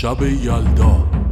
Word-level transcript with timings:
شب 0.00 0.22
یلدا. 0.22 1.29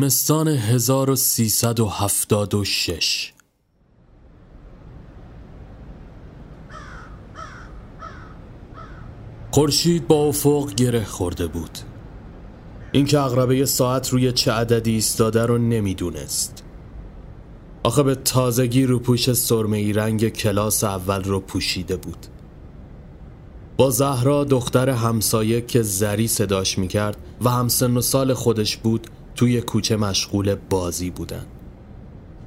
زمستان 0.00 0.48
1376 0.48 3.32
خورشید 9.50 10.08
با 10.08 10.24
افق 10.24 10.74
گره 10.74 11.04
خورده 11.04 11.46
بود. 11.46 11.78
اینکه 12.92 13.20
اقربه 13.20 13.66
ساعت 13.66 14.08
روی 14.08 14.32
چه 14.32 14.52
عددی 14.52 14.90
ایستاده 14.90 15.46
رو 15.46 15.58
نمی‌دونست. 15.58 16.64
آخه 17.82 18.02
به 18.02 18.14
تازگی 18.14 18.86
رو 18.86 18.98
پوش 18.98 19.32
سرمه 19.32 19.92
رنگ 19.92 20.28
کلاس 20.28 20.84
اول 20.84 21.24
رو 21.24 21.40
پوشیده 21.40 21.96
بود. 21.96 22.26
با 23.76 23.90
زهرا 23.90 24.44
دختر 24.44 24.88
همسایه 24.88 25.60
که 25.60 25.82
زری 25.82 26.28
صداش 26.28 26.78
می‌کرد 26.78 27.16
و 27.44 27.50
همسن 27.50 27.96
و 27.96 28.00
سال 28.00 28.34
خودش 28.34 28.76
بود 28.76 29.06
توی 29.40 29.60
کوچه 29.60 29.96
مشغول 29.96 30.54
بازی 30.54 31.10
بودن. 31.10 31.46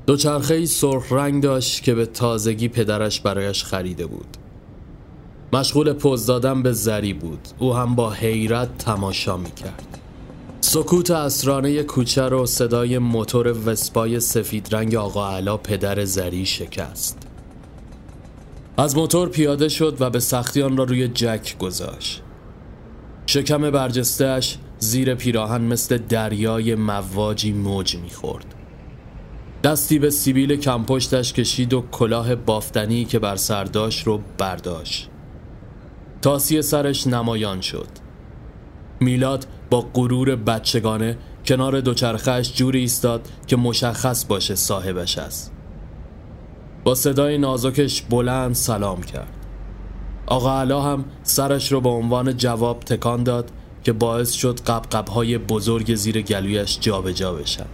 دوچرخه 0.08 0.66
سرخ 0.66 1.12
رنگ 1.12 1.44
داشت 1.44 1.84
که 1.84 1.94
به 1.94 2.06
تازگی 2.06 2.68
پدرش 2.68 3.20
برایش 3.20 3.64
خریده 3.64 4.06
بود. 4.06 4.38
مشغول 5.54 5.94
پوز 5.94 6.26
دادن 6.26 6.64
به 6.64 6.72
زری 6.72 7.14
بود. 7.14 7.48
او 7.60 7.74
هم 7.76 7.96
با 7.96 8.12
حیرت 8.12 8.78
تماشا 8.78 9.38
می‌کرد. 9.38 9.98
سکوت 10.62 11.12
اسرانه 11.12 11.84
کوچه 11.84 12.22
رو 12.22 12.46
صدای 12.46 12.98
موتور 12.98 13.70
وسپای 13.70 14.20
سفید 14.20 14.76
رنگ 14.76 14.96
آقا 14.96 15.36
علا 15.36 15.58
پدر 15.58 16.06
زری 16.06 16.46
شکست. 16.46 17.18
از 18.78 18.98
موتور 18.98 19.30
پیاده 19.30 19.70
شد 19.70 19.98
و 20.00 20.10
به 20.10 20.20
سختی 20.20 20.62
آن 20.62 20.78
را 20.78 20.84
روی 20.84 21.08
جک 21.08 21.58
گذاشت. 21.58 22.22
شکم 23.26 23.72
برجستهش 23.72 24.58
زیر 24.84 25.16
پیراهن 25.16 25.62
مثل 25.62 25.98
دریای 25.98 26.76
مواجی 26.76 27.54
موج 27.54 27.96
می‌خورد. 27.96 28.56
دستی 29.64 30.00
به 30.00 30.10
سیبیل 30.10 30.56
کمپشتش 30.56 31.34
کشید 31.34 31.74
و 31.74 31.84
کلاه 31.92 32.36
بافتنی 32.36 33.06
که 33.06 33.20
بر 33.20 33.36
سر 33.36 33.64
داشت 33.64 34.08
رو 34.08 34.22
برداشت. 34.38 35.10
تاسی 36.22 36.62
سرش 36.62 37.08
نمایان 37.08 37.62
شد. 37.62 37.88
میلاد 39.00 39.48
با 39.70 39.82
غرور 39.94 40.36
بچگانه 40.36 41.18
کنار 41.46 41.82
دوچرخهش 41.82 42.54
جوری 42.54 42.80
ایستاد 42.80 43.28
که 43.48 43.56
مشخص 43.56 44.26
باشه 44.26 44.56
صاحبش 44.56 45.18
است. 45.18 45.52
با 46.84 46.96
صدای 46.96 47.38
نازکش 47.38 48.02
بلند 48.02 48.56
سلام 48.56 49.02
کرد. 49.02 49.46
آقا 50.26 50.60
علا 50.60 50.82
هم 50.82 51.06
سرش 51.24 51.72
رو 51.72 51.82
به 51.82 51.90
عنوان 51.90 52.38
جواب 52.38 52.80
تکان 52.80 53.24
داد 53.24 53.52
که 53.84 53.94
باعث 53.94 54.32
شد 54.32 54.60
قبقب 54.60 55.08
های 55.08 55.38
بزرگ 55.38 55.96
زیر 55.96 56.22
گلویش 56.22 56.80
جابجا 56.80 57.12
جا 57.12 57.34
بشن. 57.34 57.66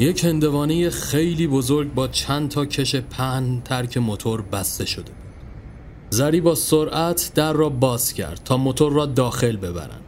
یک 0.00 0.24
هندوانه 0.24 0.90
خیلی 0.90 1.46
بزرگ 1.46 1.94
با 1.94 2.08
چند 2.08 2.48
تا 2.48 2.66
کش 2.66 2.96
پهن 2.96 3.60
ترک 3.64 3.96
موتور 3.96 4.42
بسته 4.42 4.86
شده 4.86 5.12
زری 6.10 6.40
با 6.40 6.54
سرعت 6.54 7.32
در 7.34 7.52
را 7.52 7.68
باز 7.68 8.12
کرد 8.12 8.40
تا 8.44 8.56
موتور 8.56 8.92
را 8.92 9.06
داخل 9.06 9.56
ببرند. 9.56 10.00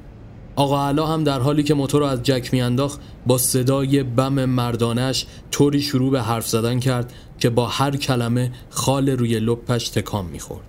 آقا 0.57 0.89
علا 0.89 1.07
هم 1.07 1.25
در 1.25 1.41
حالی 1.41 1.63
که 1.63 1.75
موتور 1.75 2.01
را 2.01 2.11
از 2.11 2.23
جک 2.23 2.49
میانداخت 2.53 3.01
با 3.27 3.39
صدای 3.39 4.03
بم 4.03 4.45
مردانش 4.45 5.27
طوری 5.51 5.83
شروع 5.83 6.11
به 6.11 6.23
حرف 6.23 6.49
زدن 6.49 6.81
کرد 6.81 7.13
که 7.39 7.51
با 7.51 7.67
هر 7.67 7.97
کلمه 7.97 8.53
خال 8.71 9.09
روی 9.09 9.41
لپش 9.41 9.89
تکان 9.89 10.25
می‌خورد. 10.25 10.65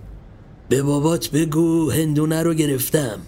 به 0.69 0.83
بابات 0.83 1.29
بگو 1.29 1.91
هندونه 1.91 2.43
رو 2.43 2.53
گرفتم. 2.53 3.19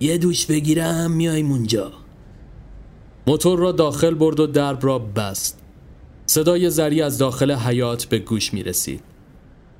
یه 0.00 0.18
دوش 0.18 0.46
بگیرم 0.46 1.10
میایم 1.10 1.50
اونجا 1.50 1.92
موتور 3.26 3.58
را 3.58 3.72
داخل 3.72 4.14
برد 4.14 4.40
و 4.40 4.46
درب 4.46 4.86
را 4.86 4.98
بست 4.98 5.58
صدای 6.26 6.70
زری 6.70 7.02
از 7.02 7.18
داخل 7.18 7.52
حیات 7.52 8.04
به 8.04 8.18
گوش 8.18 8.54
می 8.54 8.62
رسید 8.62 9.00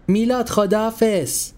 میلاد 0.09 0.49
خداحافظ 0.49 1.51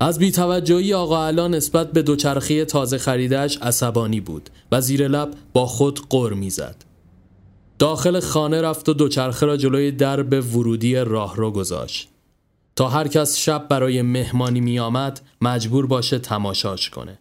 از 0.00 0.18
بیتوجهی 0.18 0.94
آقا 0.94 1.26
علا 1.26 1.48
نسبت 1.48 1.92
به 1.92 2.02
دوچرخی 2.02 2.64
تازه 2.64 2.98
خریدهش 2.98 3.58
عصبانی 3.62 4.20
بود 4.20 4.50
و 4.72 4.80
زیر 4.80 5.08
لب 5.08 5.34
با 5.52 5.66
خود 5.66 6.00
قر 6.10 6.32
می‌زد. 6.32 6.76
داخل 7.78 8.20
خانه 8.20 8.62
رفت 8.62 8.88
و 8.88 8.92
دوچرخه 8.94 9.46
را 9.46 9.56
جلوی 9.56 9.90
درب 9.92 10.56
ورودی 10.56 10.94
راه 10.94 11.36
را 11.36 11.50
گذاشت. 11.50 12.08
تا 12.76 12.88
هر 12.88 13.08
کس 13.08 13.38
شب 13.38 13.68
برای 13.68 14.02
مهمانی 14.02 14.60
می 14.60 14.78
آمد 14.78 15.20
مجبور 15.40 15.86
باشه 15.86 16.18
تماشاش 16.18 16.90
کنه. 16.90 17.18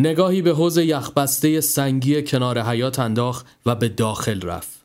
نگاهی 0.00 0.42
به 0.42 0.50
حوز 0.50 0.76
یخبسته 0.76 1.60
سنگی 1.60 2.22
کنار 2.22 2.62
حیات 2.62 2.98
انداخت 2.98 3.46
و 3.66 3.74
به 3.74 3.88
داخل 3.88 4.42
رفت. 4.42 4.78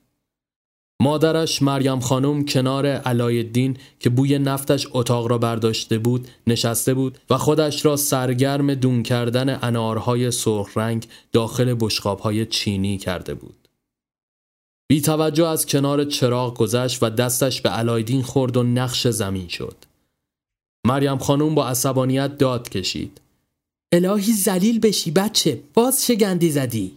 مادرش 1.02 1.62
مریم 1.62 2.00
خانم 2.00 2.46
کنار 2.46 2.86
علایالدین 2.88 3.78
که 4.00 4.10
بوی 4.10 4.40
نفتش 4.40 4.88
اتاق 4.92 5.28
را 5.28 5.38
برداشته 5.38 5.98
بود 5.98 6.28
نشسته 6.48 6.94
بود 6.94 7.18
و 7.30 7.38
خودش 7.38 7.86
را 7.86 7.96
سرگرم 7.96 8.74
دون 8.74 9.04
کردن 9.04 9.60
انارهای 9.62 10.32
سرخ 10.32 10.78
رنگ 10.78 11.08
داخل 11.32 11.76
بشقابهای 11.80 12.46
چینی 12.46 12.98
کرده 12.98 13.34
بود. 13.34 13.63
بی 14.94 15.02
توجه 15.02 15.48
از 15.48 15.66
کنار 15.66 16.06
چراغ 16.06 16.58
گذشت 16.58 17.04
و 17.04 17.10
دستش 17.10 17.62
به 17.62 17.70
علایدین 17.70 18.22
خورد 18.22 18.58
و 18.58 18.64
نقش 18.64 19.08
زمین 19.08 19.48
شد. 19.48 19.76
مریم 20.88 21.18
خانوم 21.18 21.56
با 21.56 21.68
عصبانیت 21.68 22.38
داد 22.38 22.70
کشید. 22.70 23.22
الهی 23.92 24.34
زلیل 24.34 24.80
بشی 24.80 25.12
بچه 25.12 25.62
باز 25.74 26.06
چه 26.06 26.16
گندی 26.16 26.52
زدی؟ 26.52 26.92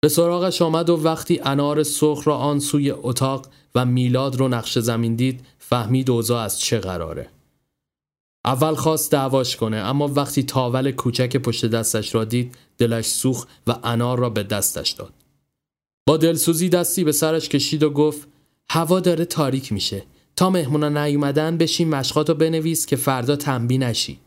به 0.00 0.08
سراغش 0.08 0.62
آمد 0.62 0.90
و 0.90 0.96
وقتی 0.96 1.40
انار 1.44 1.82
سرخ 1.82 2.28
را 2.28 2.36
آن 2.36 2.58
سوی 2.58 2.90
اتاق 2.90 3.46
و 3.74 3.84
میلاد 3.84 4.36
رو 4.36 4.48
نقش 4.48 4.78
زمین 4.78 5.14
دید 5.16 5.40
فهمید 5.58 6.10
اوضاع 6.10 6.44
از 6.44 6.60
چه 6.60 6.78
قراره. 6.78 7.28
اول 8.44 8.74
خواست 8.74 9.12
دعواش 9.12 9.56
کنه 9.56 9.76
اما 9.76 10.08
وقتی 10.08 10.42
تاول 10.42 10.90
کوچک 10.90 11.36
پشت 11.36 11.66
دستش 11.66 12.14
را 12.14 12.24
دید 12.24 12.54
دلش 12.78 13.06
سوخ 13.06 13.46
و 13.66 13.76
انار 13.84 14.18
را 14.18 14.30
به 14.30 14.42
دستش 14.42 14.90
داد. 14.90 15.17
با 16.08 16.16
دلسوزی 16.16 16.68
دستی 16.68 17.04
به 17.04 17.12
سرش 17.12 17.48
کشید 17.48 17.82
و 17.82 17.90
گفت 17.90 18.28
هوا 18.70 19.00
داره 19.00 19.24
تاریک 19.24 19.72
میشه. 19.72 20.02
تا 20.36 20.50
مهمونا 20.50 20.88
نیومدن 20.88 21.58
بشین 21.58 21.88
مشقاتو 21.88 22.34
بنویس 22.34 22.86
که 22.86 22.96
فردا 22.96 23.36
تنبی 23.36 23.78
نشی. 23.78 24.18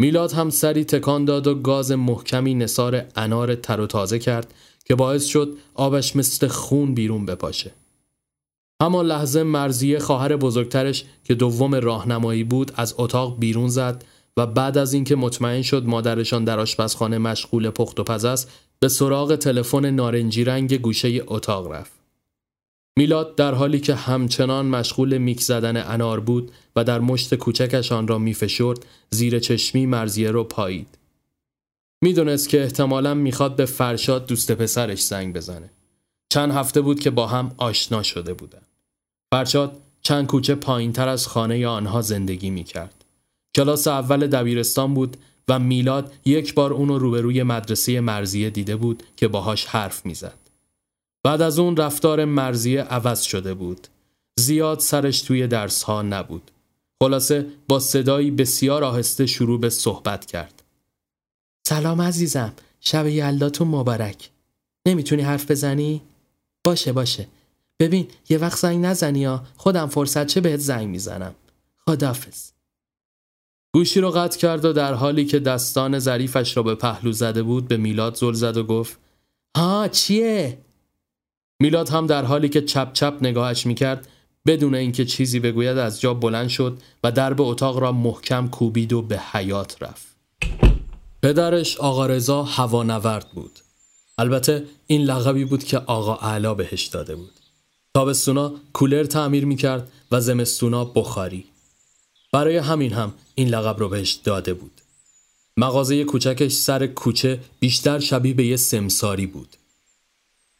میلاد 0.00 0.32
هم 0.32 0.50
سری 0.50 0.84
تکان 0.84 1.24
داد 1.24 1.46
و 1.46 1.54
گاز 1.54 1.92
محکمی 1.92 2.54
نصار 2.54 3.04
انار 3.16 3.54
تر 3.54 3.80
و 3.80 3.86
تازه 3.86 4.18
کرد 4.18 4.54
که 4.84 4.94
باعث 4.94 5.24
شد 5.24 5.56
آبش 5.74 6.16
مثل 6.16 6.46
خون 6.46 6.94
بیرون 6.94 7.26
بپاشه. 7.26 7.72
همان 8.82 9.06
لحظه 9.06 9.42
مرزیه 9.42 9.98
خواهر 9.98 10.36
بزرگترش 10.36 11.04
که 11.24 11.34
دوم 11.34 11.74
راهنمایی 11.74 12.44
بود 12.44 12.72
از 12.76 12.94
اتاق 12.98 13.38
بیرون 13.38 13.68
زد 13.68 14.04
و 14.36 14.46
بعد 14.46 14.78
از 14.78 14.92
اینکه 14.92 15.16
مطمئن 15.16 15.62
شد 15.62 15.86
مادرشان 15.86 16.44
در 16.44 16.60
آشپزخانه 16.60 17.18
مشغول 17.18 17.70
پخت 17.70 18.00
و 18.00 18.04
پز 18.04 18.24
است 18.24 18.50
به 18.80 18.88
سراغ 18.88 19.36
تلفن 19.36 19.90
نارنجی 19.90 20.44
رنگ 20.44 20.74
گوشه 20.80 21.22
اتاق 21.26 21.72
رفت. 21.72 21.92
میلاد 22.98 23.36
در 23.36 23.54
حالی 23.54 23.80
که 23.80 23.94
همچنان 23.94 24.66
مشغول 24.66 25.18
میک 25.18 25.40
زدن 25.40 25.92
انار 25.92 26.20
بود 26.20 26.52
و 26.76 26.84
در 26.84 27.00
مشت 27.00 27.34
کوچکش 27.34 27.92
آن 27.92 28.08
را 28.08 28.18
میفشرد 28.18 28.86
زیر 29.10 29.38
چشمی 29.38 29.86
مرزیه 29.86 30.30
رو 30.30 30.44
پایید. 30.44 30.98
می‌دونست 32.02 32.48
که 32.48 32.62
احتمالا 32.62 33.14
می‌خواد 33.14 33.56
به 33.56 33.66
فرشاد 33.66 34.26
دوست 34.26 34.52
پسرش 34.52 35.02
زنگ 35.02 35.34
بزنه. 35.34 35.70
چند 36.32 36.52
هفته 36.52 36.80
بود 36.80 37.00
که 37.00 37.10
با 37.10 37.26
هم 37.26 37.54
آشنا 37.56 38.02
شده 38.02 38.34
بودن. 38.34 38.62
فرشاد 39.30 39.80
چند 40.02 40.26
کوچه 40.26 40.54
پایین 40.54 40.92
تر 40.92 41.08
از 41.08 41.26
خانه 41.26 41.66
آنها 41.66 42.00
زندگی 42.00 42.50
می‌کرد. 42.50 43.04
کلاس 43.56 43.88
اول 43.88 44.26
دبیرستان 44.26 44.94
بود 44.94 45.16
و 45.50 45.58
میلاد 45.58 46.12
یک 46.24 46.54
بار 46.54 46.72
اونو 46.72 46.98
روبروی 46.98 47.42
مدرسه 47.42 48.00
مرزیه 48.00 48.50
دیده 48.50 48.76
بود 48.76 49.02
که 49.16 49.28
باهاش 49.28 49.64
حرف 49.64 50.06
می‌زد. 50.06 50.38
بعد 51.24 51.42
از 51.42 51.58
اون 51.58 51.76
رفتار 51.76 52.24
مرزیه 52.24 52.82
عوض 52.82 53.22
شده 53.22 53.54
بود. 53.54 53.86
زیاد 54.38 54.78
سرش 54.78 55.22
توی 55.22 55.46
درس 55.46 55.82
ها 55.82 56.02
نبود. 56.02 56.50
خلاصه 57.02 57.46
با 57.68 57.80
صدایی 57.80 58.30
بسیار 58.30 58.84
آهسته 58.84 59.26
شروع 59.26 59.60
به 59.60 59.70
صحبت 59.70 60.26
کرد 60.26 60.62
سلام 61.66 62.02
عزیزم 62.02 62.52
شب 62.80 63.06
یلداتون 63.06 63.68
مبارک 63.68 64.30
نمی‌تونی 64.86 65.22
حرف 65.22 65.50
بزنی؟ 65.50 66.02
باشه 66.64 66.92
باشه 66.92 67.28
ببین 67.78 68.08
یه 68.28 68.38
وقت 68.38 68.58
زنگ 68.58 68.84
نزنی 68.86 69.18
یا 69.18 69.44
خودم 69.56 69.86
فرصت 69.86 70.26
چه 70.26 70.40
بهت 70.40 70.60
زنگ 70.60 70.88
می‌زنم 70.88 71.34
خدافز 71.86 72.50
گوشی 73.72 74.00
رو 74.00 74.10
قطع 74.10 74.38
کرد 74.38 74.64
و 74.64 74.72
در 74.72 74.94
حالی 74.94 75.24
که 75.24 75.38
دستان 75.38 75.98
ظریفش 75.98 76.56
را 76.56 76.62
به 76.62 76.74
پهلو 76.74 77.12
زده 77.12 77.42
بود 77.42 77.68
به 77.68 77.76
میلاد 77.76 78.14
زل 78.14 78.32
زد 78.32 78.56
و 78.56 78.64
گفت 78.64 78.98
ها 79.56 79.88
چیه؟ 79.88 80.58
میلاد 81.60 81.88
هم 81.88 82.06
در 82.06 82.24
حالی 82.24 82.48
که 82.48 82.62
چپ 82.62 82.92
چپ 82.92 83.14
نگاهش 83.20 83.66
می‌کرد 83.66 84.08
بدون 84.46 84.74
اینکه 84.74 85.04
چیزی 85.04 85.40
بگوید 85.40 85.78
از 85.78 86.00
جا 86.00 86.14
بلند 86.14 86.48
شد 86.48 86.78
و 87.04 87.12
درب 87.12 87.40
اتاق 87.40 87.78
را 87.78 87.92
محکم 87.92 88.48
کوبید 88.48 88.92
و 88.92 89.02
به 89.02 89.18
حیات 89.18 89.82
رفت. 89.82 90.06
پدرش 91.22 91.76
آقا 91.76 92.06
رضا 92.06 92.42
هوانورد 92.42 93.30
بود. 93.34 93.58
البته 94.18 94.64
این 94.86 95.02
لقبی 95.02 95.44
بود 95.44 95.64
که 95.64 95.78
آقا 95.78 96.14
اعلا 96.14 96.54
بهش 96.54 96.86
داده 96.86 97.16
بود. 97.16 97.32
تابستونا 97.94 98.52
کولر 98.72 99.04
تعمیر 99.04 99.44
می‌کرد 99.44 99.92
و 100.12 100.20
زمستونا 100.20 100.84
بخاری. 100.84 101.44
برای 102.32 102.56
همین 102.56 102.92
هم 102.92 103.14
این 103.34 103.48
لقب 103.48 103.78
رو 103.78 103.88
بهش 103.88 104.12
داده 104.12 104.54
بود. 104.54 104.80
مغازه 105.56 106.04
کوچکش 106.04 106.52
سر 106.52 106.86
کوچه 106.86 107.40
بیشتر 107.60 107.98
شبیه 107.98 108.34
به 108.34 108.46
یه 108.46 108.56
سمساری 108.56 109.26
بود. 109.26 109.56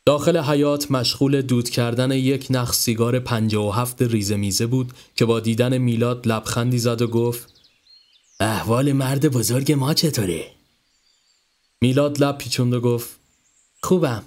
داخل 0.06 0.38
حیات 0.38 0.90
مشغول 0.90 1.42
دود 1.42 1.70
کردن 1.70 2.10
یک 2.10 2.46
نخ 2.50 2.72
سیگار 2.72 3.18
پنجه 3.18 3.58
و 3.58 3.70
هفت 3.70 4.02
ریزه 4.02 4.36
میزه 4.36 4.66
بود 4.66 4.92
که 5.16 5.24
با 5.24 5.40
دیدن 5.40 5.78
میلاد 5.78 6.28
لبخندی 6.28 6.78
زد 6.78 7.02
و 7.02 7.06
گفت 7.06 7.52
احوال 8.40 8.92
مرد 8.92 9.28
بزرگ 9.28 9.72
ما 9.72 9.94
چطوره؟ 9.94 10.50
میلاد 11.80 12.24
لب 12.24 12.38
پیچوند 12.38 12.74
و 12.74 12.80
گفت 12.80 13.08
خوبم 13.82 14.22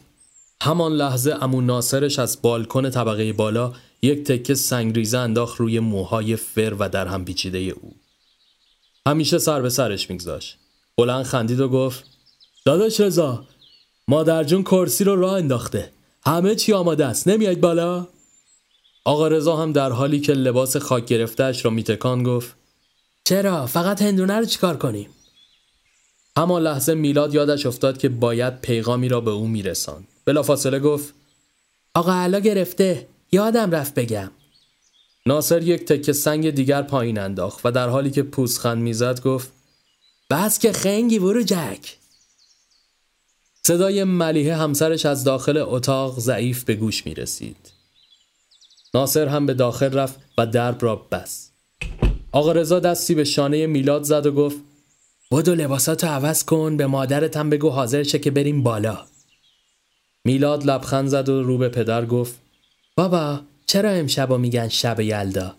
همان 0.61 0.91
لحظه 0.91 1.37
امون 1.41 1.65
ناصرش 1.65 2.19
از 2.19 2.41
بالکن 2.41 2.89
طبقه 2.89 3.33
بالا 3.33 3.73
یک 4.03 4.23
تکه 4.23 4.55
سنگریزه 4.55 5.17
انداخت 5.17 5.59
روی 5.59 5.79
موهای 5.79 6.35
فر 6.35 6.73
و 6.79 6.89
در 6.89 7.07
هم 7.07 7.25
پیچیده 7.25 7.59
او. 7.59 7.95
همیشه 9.07 9.38
سر 9.38 9.61
به 9.61 9.69
سرش 9.69 10.09
میگذاشت. 10.09 10.57
بلند 10.97 11.25
خندید 11.25 11.59
و 11.59 11.69
گفت 11.69 12.03
داداش 12.65 13.00
رضا 13.00 13.45
مادر 14.07 14.44
جون 14.44 14.63
کرسی 14.63 15.03
رو 15.03 15.15
راه 15.15 15.33
انداخته. 15.33 15.91
همه 16.25 16.55
چی 16.55 16.73
آماده 16.73 17.05
است. 17.05 17.27
نمیاید 17.27 17.61
بالا؟ 17.61 18.07
آقا 19.05 19.27
رضا 19.27 19.55
هم 19.55 19.71
در 19.71 19.91
حالی 19.91 20.19
که 20.19 20.33
لباس 20.33 20.77
خاک 20.77 21.05
گرفتهش 21.05 21.65
را 21.65 21.71
میتکان 21.71 22.23
گفت 22.23 22.55
چرا؟ 23.23 23.65
فقط 23.65 24.01
هندونه 24.01 24.33
رو 24.33 24.45
چیکار 24.45 24.77
کنیم؟ 24.77 25.09
همان 26.38 26.61
لحظه 26.61 26.94
میلاد 26.94 27.33
یادش 27.33 27.65
افتاد 27.65 27.97
که 27.97 28.09
باید 28.09 28.61
پیغامی 28.61 29.09
را 29.09 29.21
به 29.21 29.31
او 29.31 29.47
میرساند. 29.47 30.07
بلافاصله 30.25 30.79
گفت 30.79 31.13
آقا 31.94 32.13
علا 32.13 32.39
گرفته. 32.39 33.12
یادم 33.33 33.71
رفت 33.71 33.94
بگم 33.94 34.31
ناصر 35.25 35.62
یک 35.62 35.85
تکه 35.85 36.13
سنگ 36.13 36.50
دیگر 36.50 36.81
پایین 36.81 37.19
انداخت 37.19 37.65
و 37.65 37.71
در 37.71 37.89
حالی 37.89 38.12
که 38.12 38.24
پوزخند 38.24 38.81
می‌زد 38.81 39.21
گفت 39.21 39.51
بس 40.30 40.59
که 40.59 40.71
خنگی 40.71 41.19
برو 41.19 41.44
جک 41.44 41.97
صدای 43.65 44.03
ملیه 44.03 44.56
همسرش 44.56 45.06
از 45.06 45.24
داخل 45.24 45.57
اتاق 45.57 46.19
ضعیف 46.19 46.63
به 46.63 46.75
گوش 46.75 47.06
می 47.06 47.13
رسید. 47.13 47.71
ناصر 48.94 49.27
هم 49.27 49.45
به 49.45 49.53
داخل 49.53 49.94
رفت 49.94 50.19
و 50.38 50.47
درب 50.47 50.83
را 50.83 50.95
بست. 50.95 51.53
آقا 52.31 52.51
رضا 52.51 52.79
دستی 52.79 53.15
به 53.15 53.24
شانه 53.24 53.68
میلاد 53.68 54.03
زد 54.03 54.25
و 54.25 54.31
گفت 54.31 54.57
بدو 55.31 55.56
لباساتو 55.56 56.07
عوض 56.07 56.44
کن 56.44 56.77
به 56.77 56.88
مادرت 56.88 57.38
هم 57.38 57.50
بگو 57.50 57.69
حاضر 57.69 58.03
شه 58.03 58.19
که 58.19 58.31
بریم 58.31 58.63
بالا 58.63 59.06
میلاد 60.25 60.65
لبخند 60.65 61.07
زد 61.07 61.29
و 61.29 61.44
رو 61.44 61.57
به 61.57 61.69
پدر 61.69 62.06
گفت 62.06 62.42
بابا 62.95 63.41
چرا 63.65 63.89
امشب 63.89 64.33
میگن 64.33 64.67
شب 64.67 64.99
یلدا؟ 64.99 65.55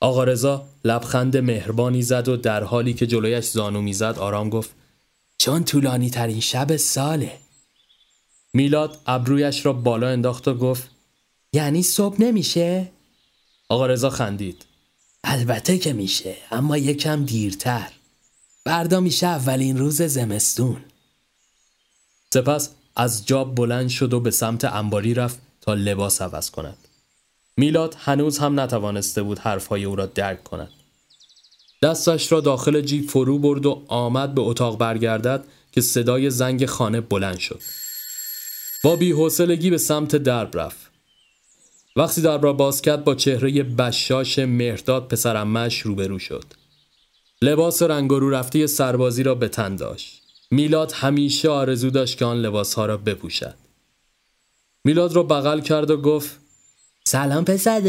آقا 0.00 0.24
رضا 0.24 0.66
لبخند 0.84 1.36
مهربانی 1.36 2.02
زد 2.02 2.28
و 2.28 2.36
در 2.36 2.64
حالی 2.64 2.94
که 2.94 3.06
جلویش 3.06 3.44
زانو 3.44 3.80
می‌زد 3.80 4.18
آرام 4.18 4.50
گفت 4.50 4.70
چون 5.38 5.64
طولانی 5.64 6.10
ترین 6.10 6.40
شب 6.40 6.76
ساله. 6.76 7.38
میلاد 8.52 8.98
ابرویش 9.06 9.66
را 9.66 9.72
بالا 9.72 10.08
انداخت 10.08 10.48
و 10.48 10.54
گفت 10.54 10.90
یعنی 11.52 11.82
صبح 11.82 12.22
نمیشه؟ 12.22 12.88
آقا 13.68 13.86
رضا 13.86 14.10
خندید. 14.10 14.64
البته 15.24 15.78
که 15.78 15.92
میشه 15.92 16.36
اما 16.50 16.76
یکم 16.76 17.24
دیرتر. 17.24 17.92
فردا 18.64 19.00
میشه 19.00 19.26
اولین 19.26 19.78
روز 19.78 20.02
زمستون. 20.02 20.84
سپس 22.34 22.70
از 22.96 23.26
جاب 23.26 23.54
بلند 23.54 23.88
شد 23.88 24.12
و 24.12 24.20
به 24.20 24.30
سمت 24.30 24.64
انباری 24.64 25.14
رفت. 25.14 25.47
لباس 25.74 26.22
عوض 26.22 26.50
کند. 26.50 26.78
میلاد 27.56 27.96
هنوز 27.98 28.38
هم 28.38 28.60
نتوانسته 28.60 29.22
بود 29.22 29.38
حرفهای 29.38 29.84
او 29.84 29.96
را 29.96 30.06
درک 30.06 30.44
کند. 30.44 30.70
دستش 31.82 32.32
را 32.32 32.40
داخل 32.40 32.80
جیب 32.80 33.10
فرو 33.10 33.38
برد 33.38 33.66
و 33.66 33.82
آمد 33.88 34.34
به 34.34 34.40
اتاق 34.40 34.78
برگردد 34.78 35.44
که 35.72 35.80
صدای 35.80 36.30
زنگ 36.30 36.66
خانه 36.66 37.00
بلند 37.00 37.38
شد. 37.38 37.60
با 38.84 38.96
بیحوصلگی 38.96 39.70
به 39.70 39.78
سمت 39.78 40.16
درب 40.16 40.58
رفت. 40.58 40.90
وقتی 41.96 42.22
درب 42.22 42.44
را 42.44 42.52
باز 42.52 42.82
کرد 42.82 43.04
با 43.04 43.14
چهره 43.14 43.62
بشاش 43.62 44.38
مهرداد 44.38 45.08
پسرمش 45.08 45.80
روبرو 45.80 46.18
شد. 46.18 46.44
لباس 47.42 47.82
رنگ 47.82 48.10
رو 48.10 48.30
رفته 48.30 48.66
سربازی 48.66 49.22
را 49.22 49.34
به 49.34 49.48
تن 49.48 49.76
داشت. 49.76 50.22
میلاد 50.50 50.92
همیشه 50.92 51.48
آرزو 51.48 51.90
داشت 51.90 52.18
که 52.18 52.24
آن 52.24 52.36
لباسها 52.36 52.86
را 52.86 52.96
بپوشد. 52.96 53.54
میلاد 54.88 55.12
را 55.12 55.22
بغل 55.22 55.60
کرد 55.60 55.90
و 55.90 55.96
گفت 55.96 56.36
سلام 57.04 57.44
پسر 57.44 57.80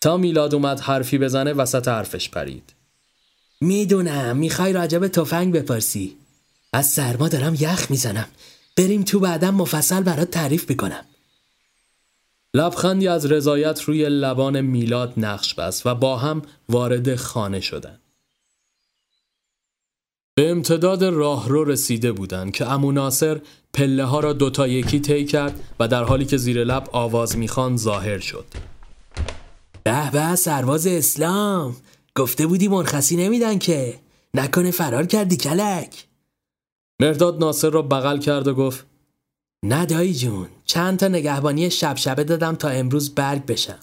تا 0.00 0.16
میلاد 0.16 0.54
اومد 0.54 0.80
حرفی 0.80 1.18
بزنه 1.18 1.52
وسط 1.52 1.88
حرفش 1.88 2.30
پرید. 2.30 2.72
می‌دونم 3.60 4.36
می‌خوای 4.36 4.72
راجب 4.72 5.08
تفنگ 5.08 5.54
بپرسی. 5.54 6.16
از 6.72 6.86
سرما 6.86 7.28
دارم 7.28 7.54
یخ 7.60 7.90
می‌زنم. 7.90 8.28
بریم 8.76 9.02
تو 9.02 9.20
بعدم 9.20 9.54
مفصل 9.54 10.02
برات 10.02 10.30
تعریف 10.30 10.70
می‌کنم. 10.70 11.04
لبخندی 12.54 13.08
از 13.08 13.26
رضایت 13.26 13.80
روی 13.82 14.08
لبان 14.08 14.60
میلاد 14.60 15.12
نقش 15.16 15.54
بست 15.54 15.86
و 15.86 15.94
با 15.94 16.16
هم 16.16 16.42
وارد 16.68 17.16
خانه 17.16 17.60
شدند. 17.60 18.00
به 20.38 20.50
امتداد 20.50 21.04
راهرو 21.04 21.64
رسیده 21.64 22.12
بودند 22.12 22.52
که 22.52 22.66
امو 22.66 22.92
ناصر 22.92 23.40
پله 23.74 24.04
ها 24.04 24.20
را 24.20 24.32
دوتا 24.32 24.68
یکی 24.68 25.00
طی 25.00 25.24
کرد 25.24 25.60
و 25.80 25.88
در 25.88 26.04
حالی 26.04 26.24
که 26.24 26.36
زیر 26.36 26.64
لب 26.64 26.88
آواز 26.92 27.38
می‌خوان 27.38 27.76
ظاهر 27.76 28.18
شد. 28.18 28.44
به 29.84 30.10
به 30.10 30.36
سرواز 30.36 30.86
اسلام 30.86 31.76
گفته 32.14 32.46
بودی 32.46 32.68
مرخصی 32.68 33.16
نمیدن 33.16 33.58
که 33.58 33.98
نکنه 34.34 34.70
فرار 34.70 35.06
کردی 35.06 35.36
کلک 35.36 36.06
مرداد 37.00 37.38
ناصر 37.38 37.70
را 37.70 37.82
بغل 37.82 38.18
کرد 38.18 38.48
و 38.48 38.54
گفت 38.54 38.86
نه 39.64 39.86
دایی 39.86 40.14
جون 40.14 40.48
چند 40.64 40.98
تا 40.98 41.08
نگهبانی 41.08 41.70
شب 41.70 41.96
شبه 41.96 42.24
دادم 42.24 42.54
تا 42.54 42.68
امروز 42.68 43.14
برگ 43.14 43.46
بشم 43.46 43.78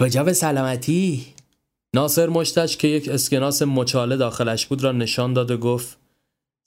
کجا 0.00 0.24
به 0.24 0.32
سلامتی؟ 0.32 1.33
ناصر 1.94 2.28
مشتش 2.28 2.76
که 2.76 2.88
یک 2.88 3.08
اسکناس 3.08 3.62
مچاله 3.62 4.16
داخلش 4.16 4.66
بود 4.66 4.84
را 4.84 4.92
نشان 4.92 5.32
داد 5.32 5.50
و 5.50 5.56
گفت 5.56 5.98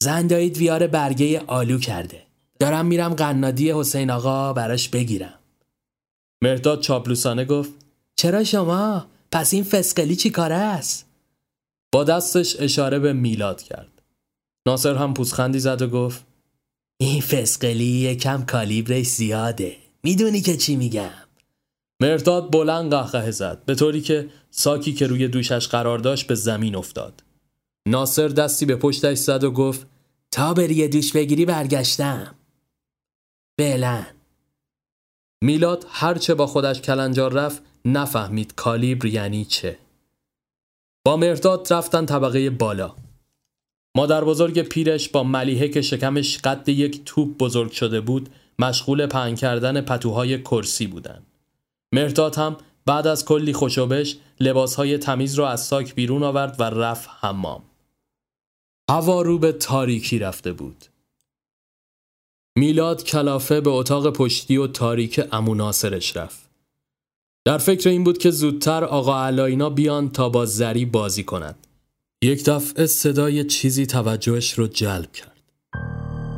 زندایید 0.04 0.58
ویار 0.58 0.88
برگه 0.88 1.44
آلو 1.48 1.80
کرده. 1.80 2.24
دارم 2.60 2.86
میرم 2.86 3.14
قنادی 3.14 3.72
حسین 3.72 4.12
آقا 4.12 4.54
براش 4.54 4.90
بگیرم. 4.90 5.34
مرداد 6.44 6.82
چاپلوسانه 6.82 7.46
گفت 7.46 7.74
چرا 8.16 8.44
شما؟ 8.44 9.06
پس 9.32 9.54
این 9.54 9.64
فسقلی 9.64 10.16
چی 10.16 10.30
کاره 10.30 10.56
است؟ 10.56 11.06
با 11.92 12.04
دستش 12.04 12.56
اشاره 12.60 13.00
به 13.00 13.14
میلاد 13.14 13.62
کرد. 13.62 14.02
ناصر 14.68 14.96
هم 14.96 15.14
پوزخندی 15.14 15.60
زد 15.60 15.82
و 15.82 15.88
گفت 15.88 16.26
این 17.02 17.22
فسقلی 17.22 17.84
یکم 17.84 18.46
کالیبرش 18.46 19.08
زیاده. 19.08 19.76
می‌دونی 20.04 20.42
که 20.42 20.58
چی 20.58 20.76
میگم؟ 20.76 21.27
مرداد 22.02 22.52
بلند 22.52 22.94
قهقه 22.94 23.32
زد 23.32 23.66
به 23.66 23.76
طوری 23.76 24.02
که 24.02 24.30
ساکی 24.52 24.94
که 24.94 25.08
روی 25.08 25.28
دوشش 25.28 25.68
قرار 25.68 26.00
داشت 26.00 26.28
به 26.28 26.36
زمین 26.36 26.76
افتاد. 26.76 27.24
ناصر 27.88 28.28
دستی 28.28 28.66
به 28.66 28.76
پشتش 28.76 29.18
زد 29.18 29.44
و 29.44 29.52
گفت 29.52 29.88
تا 30.32 30.54
بری 30.54 30.88
دوش 30.88 31.14
بگیری 31.14 31.46
برگشتم. 31.46 32.36
بلن 33.60 34.08
میلاد 35.44 35.86
هرچه 35.90 36.34
با 36.34 36.48
خودش 36.48 36.82
کلنجار 36.82 37.34
رفت 37.34 37.62
نفهمید 37.86 38.56
کالیبر 38.56 39.06
یعنی 39.06 39.46
چه. 39.46 39.78
با 41.06 41.18
مرداد 41.18 41.74
رفتن 41.74 42.06
طبقه 42.06 42.50
بالا. 42.50 42.96
مادر 43.98 44.24
بزرگ 44.24 44.62
پیرش 44.62 45.10
با 45.10 45.24
ملیحه 45.24 45.68
که 45.68 45.82
شکمش 45.82 46.38
قد 46.38 46.70
یک 46.70 47.02
توپ 47.06 47.38
بزرگ 47.38 47.72
شده 47.72 48.02
بود 48.02 48.30
مشغول 48.60 49.06
پهن 49.06 49.36
کردن 49.36 49.82
پتوهای 49.82 50.42
کرسی 50.42 50.88
بودند. 50.88 51.27
مرداد 51.92 52.36
هم 52.36 52.58
بعد 52.86 53.08
از 53.08 53.26
کلی 53.26 53.54
خوشوبش 53.54 54.18
لباسهای 54.40 54.98
تمیز 54.98 55.36
را 55.36 55.50
از 55.50 55.66
ساک 55.66 55.96
بیرون 55.96 56.24
آورد 56.24 56.60
و 56.60 56.64
رفت 56.64 57.10
حمام. 57.20 57.64
هوا 58.90 59.22
رو 59.22 59.40
به 59.40 59.52
تاریکی 59.52 60.20
رفته 60.20 60.54
بود. 60.54 60.86
میلاد 62.58 63.04
کلافه 63.04 63.62
به 63.62 63.70
اتاق 63.70 64.14
پشتی 64.14 64.58
و 64.58 64.68
تاریک 64.68 65.22
اموناسرش 65.32 66.18
رفت. 66.18 66.50
در 67.46 67.58
فکر 67.58 67.90
این 67.90 68.04
بود 68.04 68.18
که 68.18 68.32
زودتر 68.32 68.84
آقا 68.84 69.26
علاینا 69.26 69.70
بیان 69.70 70.10
تا 70.10 70.30
با 70.30 70.46
زری 70.46 70.86
بازی 70.86 71.24
کند. 71.24 71.68
یک 72.24 72.46
دفعه 72.46 72.86
صدای 72.86 73.44
چیزی 73.44 73.86
توجهش 73.86 74.54
رو 74.54 74.68
جلب 74.68 75.12
کرد. 75.12 75.42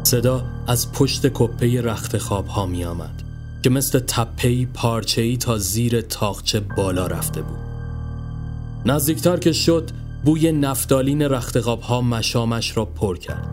صدا 0.03 0.45
از 0.67 0.91
پشت 0.91 1.27
کپه 1.33 1.81
رخت 1.81 2.17
خواب 2.17 2.47
ها 2.47 2.65
می 2.65 2.85
آمد 2.85 3.28
که 3.63 3.69
مثل 3.69 3.99
تپهی 3.99 4.65
پارچهی 4.73 5.37
تا 5.37 5.57
زیر 5.57 6.01
تاقچه 6.01 6.59
بالا 6.59 7.07
رفته 7.07 7.41
بود. 7.41 7.59
نزدیکتر 8.85 9.37
که 9.37 9.51
شد 9.51 9.89
بوی 10.25 10.51
نفتالین 10.51 11.21
رخت 11.21 11.59
خواب 11.59 11.81
ها 11.81 12.01
مشامش 12.01 12.77
را 12.77 12.85
پر 12.85 13.17
کرد. 13.17 13.49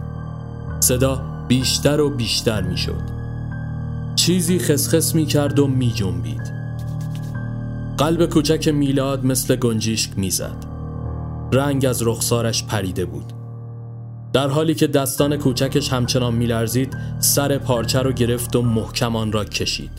صدا 0.81 1.23
بیشتر 1.49 2.01
و 2.01 2.11
بیشتر 2.11 2.63
می 2.63 2.79
شد. 2.79 3.03
چیزی 4.17 4.59
خسخس 4.59 5.15
می 5.15 5.27
کرد 5.27 5.59
و 5.59 5.67
می 5.67 5.93
جنبید. 5.93 6.53
قلب 7.99 8.27
کوچک 8.27 8.69
میلاد 8.69 9.25
مثل 9.25 9.57
گنجیشک 9.57 10.19
می‌زد. 10.19 10.67
رنگ 11.53 11.87
از 11.87 12.03
رخسارش 12.03 12.65
پریده 12.65 13.05
بود. 13.05 13.36
در 14.33 14.49
حالی 14.49 14.75
که 14.75 14.87
دستان 14.87 15.37
کوچکش 15.37 15.93
همچنان 15.93 16.35
میلرزید 16.35 16.97
سر 17.21 17.59
پارچه 17.59 17.99
رو 18.03 18.13
گرفت 18.13 18.57
و 18.57 18.63
محکم 18.63 19.17
آن 19.17 19.33
را 19.33 19.45
کشید. 19.45 19.91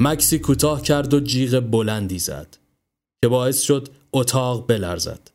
مکسی 0.00 0.38
کوتاه 0.38 0.82
کرد 0.82 1.14
و 1.14 1.20
جیغ 1.20 1.60
بلندی 1.60 2.18
زد 2.18 2.56
که 3.22 3.28
باعث 3.28 3.60
شد 3.60 3.88
اتاق 4.12 4.66
بلرزد. 4.66 5.32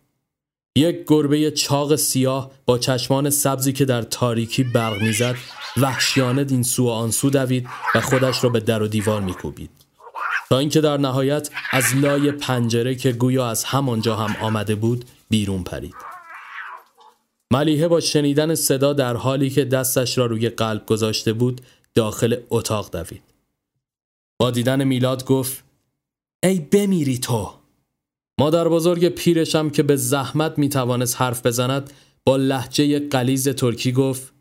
یک 0.78 1.04
گربه 1.08 1.52
چاق 1.52 1.96
سیاه 1.96 2.52
با 2.66 2.78
چشمان 2.78 3.30
سبزی 3.30 3.74
که 3.74 3.86
در 3.86 4.02
تاریکی 4.02 4.64
برق 4.64 5.02
می‌زد 5.02 5.36
وحشیانه 5.78 6.46
این 6.50 6.64
سو 6.64 6.86
و 6.86 6.90
آن 6.90 7.12
سو 7.12 7.30
دوید 7.30 7.68
و 7.96 8.02
خودش 8.02 8.44
را 8.44 8.50
به 8.50 8.60
در 8.60 8.82
و 8.82 8.88
دیوار 8.88 9.22
میکوبید 9.22 9.70
تا 10.50 10.58
اینکه 10.60 10.82
در 10.82 10.98
نهایت 10.98 11.50
از 11.72 11.96
لای 11.96 12.32
پنجره 12.32 12.96
که 12.96 13.12
گویا 13.12 13.50
از 13.50 13.64
همانجا 13.64 14.16
هم 14.16 14.36
آمده 14.42 14.76
بود 14.76 15.06
بیرون 15.30 15.64
پرید 15.64 16.07
ملیحه 17.54 17.88
با 17.88 18.00
شنیدن 18.00 18.56
صدا 18.56 18.94
در 18.94 19.16
حالی 19.16 19.50
که 19.50 19.66
دستش 19.66 20.18
را 20.18 20.26
روی 20.26 20.50
قلب 20.50 20.86
گذاشته 20.86 21.34
بود 21.34 21.62
داخل 21.96 22.38
اتاق 22.50 22.92
دوید. 22.92 23.24
با 24.40 24.52
دیدن 24.52 24.84
میلاد 24.84 25.26
گفت 25.26 25.64
ای 26.44 26.60
بمیری 26.60 27.18
تو! 27.18 27.54
مادر 28.40 28.68
بزرگ 28.68 29.10
پیرشم 29.10 29.70
که 29.70 29.84
به 29.84 29.96
زحمت 29.96 30.58
می‌توانست 30.58 31.22
حرف 31.22 31.46
بزند 31.46 31.94
با 32.26 32.38
لحجه 32.38 33.00
قلیز 33.00 33.50
ترکی 33.50 33.92
گفت 33.92 34.34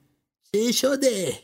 چه 0.52 0.72
شده؟ 0.72 1.38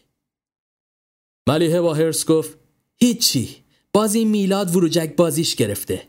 ملیحه 1.48 1.80
با 1.80 1.94
هرس 1.94 2.26
گفت 2.26 2.58
هیچی 3.00 3.56
بازی 3.92 4.24
میلاد 4.24 4.76
وروجک 4.76 5.16
بازیش 5.16 5.54
گرفته. 5.54 6.08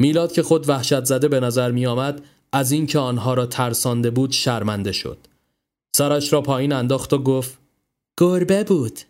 میلاد 0.00 0.32
که 0.32 0.42
خود 0.42 0.68
وحشت 0.68 1.04
زده 1.04 1.28
به 1.28 1.40
نظر 1.40 1.70
می 1.70 1.86
آمد 1.86 2.26
از 2.52 2.72
اینکه 2.72 2.98
آنها 2.98 3.34
را 3.34 3.46
ترسانده 3.46 4.10
بود 4.10 4.32
شرمنده 4.32 4.92
شد. 4.92 5.18
سرش 5.96 6.32
را 6.32 6.42
پایین 6.42 6.72
انداخت 6.72 7.12
و 7.12 7.18
گفت 7.18 7.58
گربه 8.20 8.64
بود. 8.64 9.00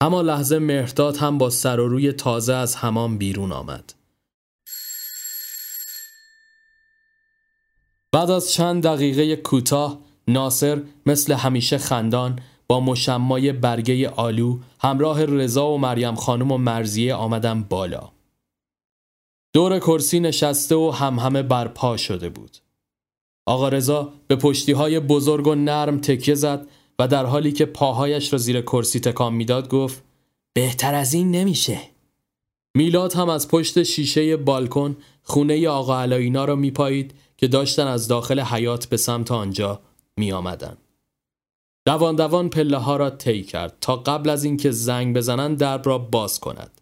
اما 0.00 0.22
لحظه 0.22 0.58
مهرداد 0.58 1.16
هم 1.16 1.38
با 1.38 1.50
سر 1.50 1.80
و 1.80 1.88
روی 1.88 2.12
تازه 2.12 2.54
از 2.54 2.74
همان 2.74 3.18
بیرون 3.18 3.52
آمد. 3.52 3.94
بعد 8.12 8.30
از 8.30 8.52
چند 8.52 8.82
دقیقه 8.82 9.36
کوتاه 9.36 9.98
ناصر 10.28 10.82
مثل 11.06 11.32
همیشه 11.32 11.78
خندان 11.78 12.40
با 12.66 12.80
مشمای 12.80 13.52
برگه 13.52 14.08
آلو 14.08 14.58
همراه 14.80 15.24
رضا 15.24 15.68
و 15.68 15.78
مریم 15.78 16.14
خانم 16.14 16.52
و 16.52 16.58
مرزیه 16.58 17.14
آمدن 17.14 17.62
بالا. 17.62 18.17
دور 19.52 19.78
کرسی 19.78 20.20
نشسته 20.20 20.74
و 20.74 20.90
هم 20.90 21.18
همه 21.18 21.42
برپا 21.42 21.96
شده 21.96 22.28
بود. 22.28 22.56
آقا 23.46 23.68
رضا 23.68 24.12
به 24.26 24.36
پشتی 24.36 24.72
های 24.72 25.00
بزرگ 25.00 25.46
و 25.46 25.54
نرم 25.54 26.00
تکیه 26.00 26.34
زد 26.34 26.66
و 26.98 27.08
در 27.08 27.26
حالی 27.26 27.52
که 27.52 27.66
پاهایش 27.66 28.32
را 28.32 28.38
زیر 28.38 28.60
کرسی 28.60 29.00
تکان 29.00 29.34
می‌داد 29.34 29.68
گفت 29.68 30.02
بهتر 30.54 30.94
از 30.94 31.14
این 31.14 31.30
نمیشه. 31.30 31.80
میلاد 32.76 33.12
هم 33.12 33.28
از 33.28 33.48
پشت 33.48 33.82
شیشه 33.82 34.36
بالکن 34.36 34.96
خونه 35.22 35.68
آقا 35.68 36.00
علاینا 36.00 36.44
را 36.44 36.56
میپایید 36.56 37.14
که 37.36 37.48
داشتن 37.48 37.86
از 37.86 38.08
داخل 38.08 38.40
حیات 38.40 38.86
به 38.86 38.96
سمت 38.96 39.32
آنجا 39.32 39.80
می 40.16 40.32
آمدن. 40.32 40.76
دوان 41.86 42.16
دوان 42.16 42.48
پله 42.50 42.76
ها 42.76 42.96
را 42.96 43.10
طی 43.10 43.42
کرد 43.42 43.76
تا 43.80 43.96
قبل 43.96 44.30
از 44.30 44.44
اینکه 44.44 44.70
زنگ 44.70 45.16
بزنند 45.16 45.58
درب 45.58 45.86
را 45.86 45.98
باز 45.98 46.40
کند. 46.40 46.77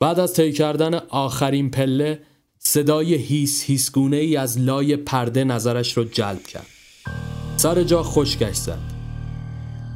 بعد 0.00 0.20
از 0.20 0.34
طی 0.34 0.52
کردن 0.52 0.94
آخرین 0.94 1.70
پله 1.70 2.20
صدای 2.58 3.14
هیس 3.14 3.62
هیسگونه 3.62 4.16
ای 4.16 4.36
از 4.36 4.58
لای 4.58 4.96
پرده 4.96 5.44
نظرش 5.44 5.96
را 5.96 6.04
جلب 6.04 6.42
کرد. 6.42 6.66
سر 7.56 7.82
جا 7.82 8.02
خشکش 8.02 8.56
زد. 8.56 8.78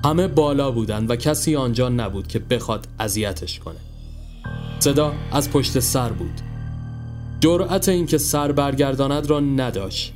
همه 0.04 0.28
بالا 0.28 0.70
بودند 0.70 1.10
و 1.10 1.16
کسی 1.16 1.56
آنجا 1.56 1.88
نبود 1.88 2.26
که 2.26 2.38
بخواد 2.38 2.88
اذیتش 2.98 3.58
کنه. 3.58 3.80
صدا 4.78 5.12
از 5.32 5.50
پشت 5.50 5.80
سر 5.80 6.08
بود. 6.12 6.40
جرأت 7.40 7.88
اینکه 7.88 8.18
سر 8.18 8.52
برگرداند 8.52 9.26
را 9.26 9.40
نداشت 9.40 10.12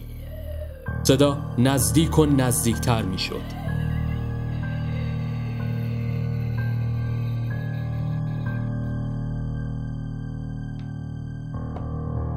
صدا 1.03 1.39
نزدیک 1.59 2.19
و 2.19 2.27
نزدیکتر 2.27 3.03
می 3.03 3.19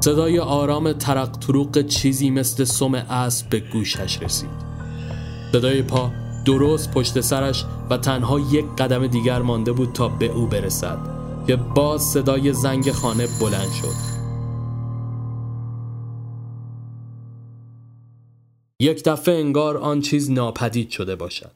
صدای 0.08 0.38
آرام 0.38 0.92
ترق 0.92 1.30
تروق 1.30 1.86
چیزی 1.86 2.30
مثل 2.30 2.64
سم 2.64 2.94
اسب 2.94 3.48
به 3.48 3.60
گوشش 3.60 4.22
رسید 4.22 4.50
صدای 5.52 5.82
پا 5.82 6.12
درست 6.46 6.90
پشت 6.90 7.20
سرش 7.20 7.64
و 7.90 7.96
تنها 7.96 8.40
یک 8.40 8.64
قدم 8.78 9.06
دیگر 9.06 9.42
مانده 9.42 9.72
بود 9.72 9.92
تا 9.92 10.08
به 10.08 10.26
او 10.26 10.46
برسد 10.46 10.98
که 11.46 11.56
باز 11.56 12.02
صدای 12.02 12.52
زنگ 12.52 12.92
خانه 12.92 13.28
بلند 13.40 13.72
شد 13.72 13.94
یک 18.80 19.04
دفعه 19.04 19.34
انگار 19.34 19.76
آن 19.76 20.00
چیز 20.00 20.30
ناپدید 20.30 20.90
شده 20.90 21.16
باشد. 21.16 21.54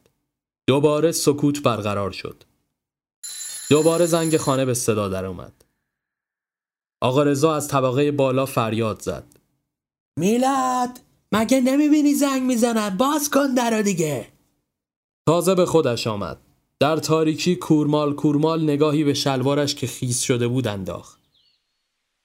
دوباره 0.66 1.12
سکوت 1.12 1.62
برقرار 1.62 2.11
شد. 2.11 2.44
دوباره 3.71 4.06
زنگ 4.06 4.37
خانه 4.37 4.64
به 4.64 4.75
صدا 4.75 5.09
در 5.09 5.25
اومد. 5.25 5.62
آقا 7.02 7.23
رضا 7.23 7.54
از 7.54 7.68
طبقه 7.68 8.12
بالا 8.12 8.47
فریاد 8.47 9.02
زد. 9.02 9.25
میلاد 10.16 11.00
مگه 11.32 11.61
نمی‌بینی 11.61 12.14
زنگ 12.14 12.42
می‌زنن 12.42 12.97
باز 12.97 13.30
کن 13.30 13.54
در 13.54 13.82
دیگه 13.82 14.26
تازه 15.26 15.54
به 15.54 15.66
خودش 15.66 16.06
آمد. 16.06 16.38
در 16.80 16.97
تاریکی 16.97 17.56
کورمال 17.56 18.14
کورمال 18.14 18.62
نگاهی 18.62 19.04
به 19.04 19.14
شلوارش 19.14 19.75
که 19.75 19.87
خیس 19.87 20.21
شده 20.21 20.49
بود 20.49 20.66
انداخت. 20.66 21.18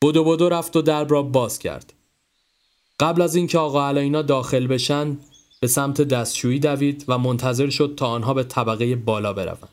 بدو 0.03 0.23
بدو 0.23 0.49
رفت 0.49 0.75
و 0.75 0.81
درب 0.81 1.11
را 1.11 1.23
باز 1.23 1.59
کرد. 1.59 1.93
قبل 2.99 3.21
از 3.21 3.35
اینکه 3.35 3.59
آقا 3.59 3.87
علینا 3.87 4.21
داخل 4.21 4.67
بشن 4.67 5.17
به 5.59 5.67
سمت 5.67 6.01
دستشویی 6.01 6.59
دوید 6.59 7.05
و 7.07 7.17
منتظر 7.17 7.69
شد 7.69 7.93
تا 7.97 8.07
آنها 8.07 8.33
به 8.33 8.43
طبقه 8.43 8.95
بالا 8.95 9.33
بروند. 9.33 9.69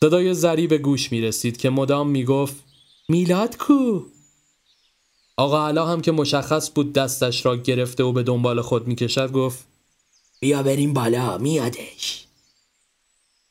صدای 0.00 0.34
زری 0.34 0.66
به 0.66 0.78
گوش 0.78 1.12
می 1.12 1.20
رسید 1.20 1.56
که 1.56 1.70
مدام 1.70 2.10
می 2.10 2.24
گفت 2.24 2.67
میلاد 3.10 3.56
کو؟ 3.56 4.02
آقا 5.36 5.66
علا 5.68 5.86
هم 5.86 6.00
که 6.00 6.12
مشخص 6.12 6.70
بود 6.74 6.92
دستش 6.92 7.46
را 7.46 7.56
گرفته 7.56 8.04
و 8.04 8.12
به 8.12 8.22
دنبال 8.22 8.60
خود 8.60 8.86
می 8.86 8.96
کشد 8.96 9.32
گفت 9.32 9.66
بیا 10.40 10.62
بریم 10.62 10.92
بالا 10.92 11.38
میادش 11.38 12.26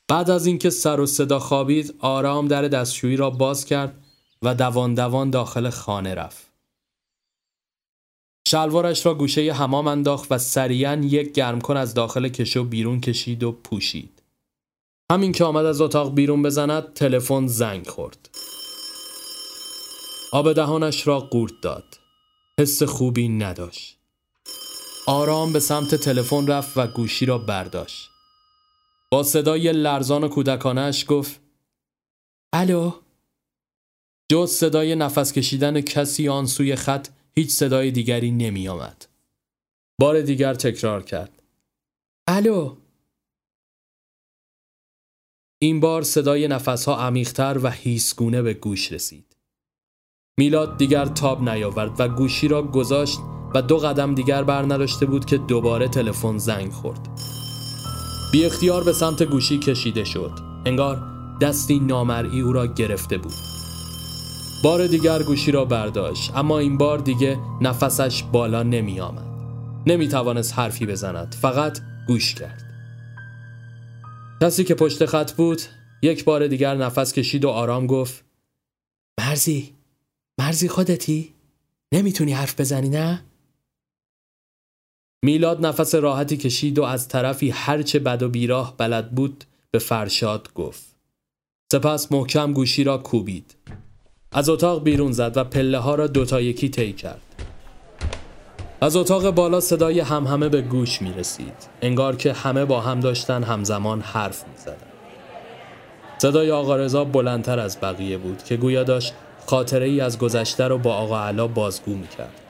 بعد 0.08 0.30
از 0.30 0.46
اینکه 0.46 0.70
سر 0.70 1.00
و 1.00 1.06
صدا 1.06 1.40
خوابید 1.40 1.96
آرام 2.00 2.48
در 2.48 2.62
دستشویی 2.62 3.16
را 3.16 3.30
باز 3.30 3.66
کرد 3.66 4.04
و 4.42 4.56
دوان 4.56 4.94
دوان 4.94 5.30
داخل 5.30 5.70
خانه 5.70 6.16
رفت. 6.16 6.48
شلوارش 8.48 9.06
را 9.06 9.14
گوشه 9.14 9.54
حمام 9.54 9.88
انداخت 9.88 10.32
و 10.32 10.38
سریعا 10.38 10.96
یک 11.04 11.32
گرمکن 11.32 11.78
از 11.78 11.94
داخل 11.94 12.28
کشو 12.28 12.64
بیرون 12.64 13.02
کشید 13.02 13.44
و 13.44 13.52
پوشید. 13.52 14.22
همین 15.12 15.32
که 15.32 15.44
آمد 15.44 15.66
از 15.66 15.82
اتاق 15.82 16.16
بیرون 16.16 16.44
بزند 16.44 16.94
تلفن 16.94 17.48
زنگ 17.48 17.88
خورد. 17.88 18.30
آب 20.32 20.54
دهانش 20.54 21.08
را 21.08 21.20
قورت 21.20 21.54
داد. 21.62 22.00
حس 22.60 22.84
خوبی 22.84 23.30
نداشت. 23.30 23.98
آرام 25.08 25.54
به 25.54 25.60
سمت 25.60 25.96
تلفن 25.96 26.48
رفت 26.48 26.78
و 26.78 26.88
گوشی 26.88 27.26
را 27.26 27.38
برداشت. 27.38 28.10
با 29.12 29.24
صدای 29.24 29.74
لرزان 29.74 30.24
و 30.24 30.28
کودکانش 30.28 31.06
گفت 31.08 31.40
الو 32.54 32.92
جز 34.32 34.52
صدای 34.52 34.96
نفس 34.96 35.34
کشیدن 35.34 35.82
کسی 35.82 36.30
آن 36.30 36.46
سوی 36.46 36.76
خط 36.76 37.08
هیچ 37.36 37.50
صدای 37.50 37.92
دیگری 37.92 38.32
نمی 38.32 38.68
آمد. 38.68 39.08
بار 40.00 40.22
دیگر 40.22 40.54
تکرار 40.54 41.04
کرد. 41.04 41.42
الو 42.28 42.76
این 45.62 45.80
بار 45.80 46.02
صدای 46.02 46.48
نفسها 46.48 46.98
عمیقتر 46.98 47.60
و 47.64 47.70
هیسگونه 47.70 48.42
به 48.42 48.54
گوش 48.54 48.92
رسید. 48.92 49.27
میلاد 50.40 50.78
دیگر 50.78 51.06
تاب 51.06 51.50
نیاورد 51.50 52.00
و 52.00 52.08
گوشی 52.08 52.48
را 52.48 52.64
گذاشت 52.64 53.20
و 53.56 53.62
دو 53.62 53.78
قدم 53.78 54.16
دیگر 54.16 54.44
بر 54.44 54.62
نداشته 54.62 55.06
بود 55.06 55.26
که 55.26 55.38
دوباره 55.38 55.88
تلفن 55.88 56.38
زنگ 56.38 56.72
خورد. 56.72 57.10
بی 58.32 58.46
اختیار 58.46 58.84
به 58.84 58.94
سمت 58.94 59.24
گوشی 59.24 59.60
کشیده 59.60 60.04
شد. 60.04 60.32
انگار 60.66 61.04
دستی 61.42 61.80
نامرئی 61.80 62.42
او 62.42 62.54
را 62.54 62.68
گرفته 62.68 63.18
بود. 63.18 63.34
بار 64.64 64.88
دیگر 64.88 65.24
گوشی 65.24 65.52
را 65.52 65.66
برداشت 65.66 66.36
اما 66.36 66.60
این 66.60 66.78
بار 66.78 66.98
دیگه 66.98 67.38
نفسش 67.62 68.24
بالا 68.24 68.64
نمی 68.64 69.00
آمد. 69.00 69.28
نمی 69.88 70.08
توانست 70.08 70.60
حرفی 70.60 70.86
بزند 70.86 71.36
فقط 71.42 71.80
گوش 72.08 72.36
کرد. 72.36 72.64
کسی 74.42 74.64
که 74.64 74.76
پشت 74.76 75.06
خط 75.06 75.32
بود 75.34 75.62
یک 76.02 76.26
بار 76.26 76.48
دیگر 76.48 76.76
نفس 76.76 77.14
کشید 77.14 77.46
و 77.46 77.50
آرام 77.50 77.88
گفت 77.88 78.26
مرزی 79.20 79.77
مرزی 80.40 80.68
خودتی؟ 80.68 81.34
نمی‌تونی 81.94 82.34
حرف 82.34 82.60
بزنی 82.60 82.90
نه؟ 82.90 83.24
میلاد 85.26 85.66
نفس 85.66 85.96
راحتی 85.96 86.38
کشید 86.38 86.80
و 86.80 86.84
از 86.84 87.08
طرفی 87.08 87.50
هرچه 87.50 88.00
بد 88.00 88.24
و 88.24 88.30
بیراه 88.30 88.78
بلد 88.78 89.12
بود 89.12 89.44
به 89.72 89.80
فرشاد 89.80 90.54
گفت 90.54 90.86
سپس 91.72 92.12
محکم 92.12 92.54
گوشی 92.54 92.84
را 92.84 92.98
کوبید 92.98 93.56
از 94.32 94.50
اتاق 94.50 94.84
بیرون 94.84 95.12
زد 95.12 95.38
و 95.38 95.44
پله 95.44 95.78
ها 95.78 95.96
را 95.96 96.08
دوتا 96.08 96.42
یکی 96.42 96.70
طی 96.70 96.94
کرد 96.94 97.22
از 98.82 98.96
اتاق 98.96 99.32
بالا 99.32 99.60
صدای 99.60 100.00
همهمه 100.00 100.50
به 100.50 100.62
گوش 100.62 101.02
می 101.02 101.14
رسید 101.14 101.54
انگار 101.82 102.16
که 102.16 102.34
همه 102.34 102.66
با 102.66 102.82
هم 102.82 103.00
داشتن 103.00 103.44
همزمان 103.44 104.02
حرف 104.02 104.48
می 104.48 104.58
زدن. 104.58 104.78
صدای 106.18 106.52
آقا 106.52 106.76
رضا 106.76 107.04
بلندتر 107.04 107.60
از 107.60 107.78
بقیه 107.82 108.18
بود 108.18 108.44
که 108.44 108.58
گویا 108.58 108.84
داشت 108.84 109.14
خاطره 109.50 109.86
ای 109.86 110.02
از 110.02 110.20
گذشته 110.20 110.68
رو 110.68 110.78
با 110.78 110.94
آقا 110.94 111.20
علا 111.20 111.48
بازگو 111.48 111.92
می 111.92 112.08
کرد. 112.08 112.42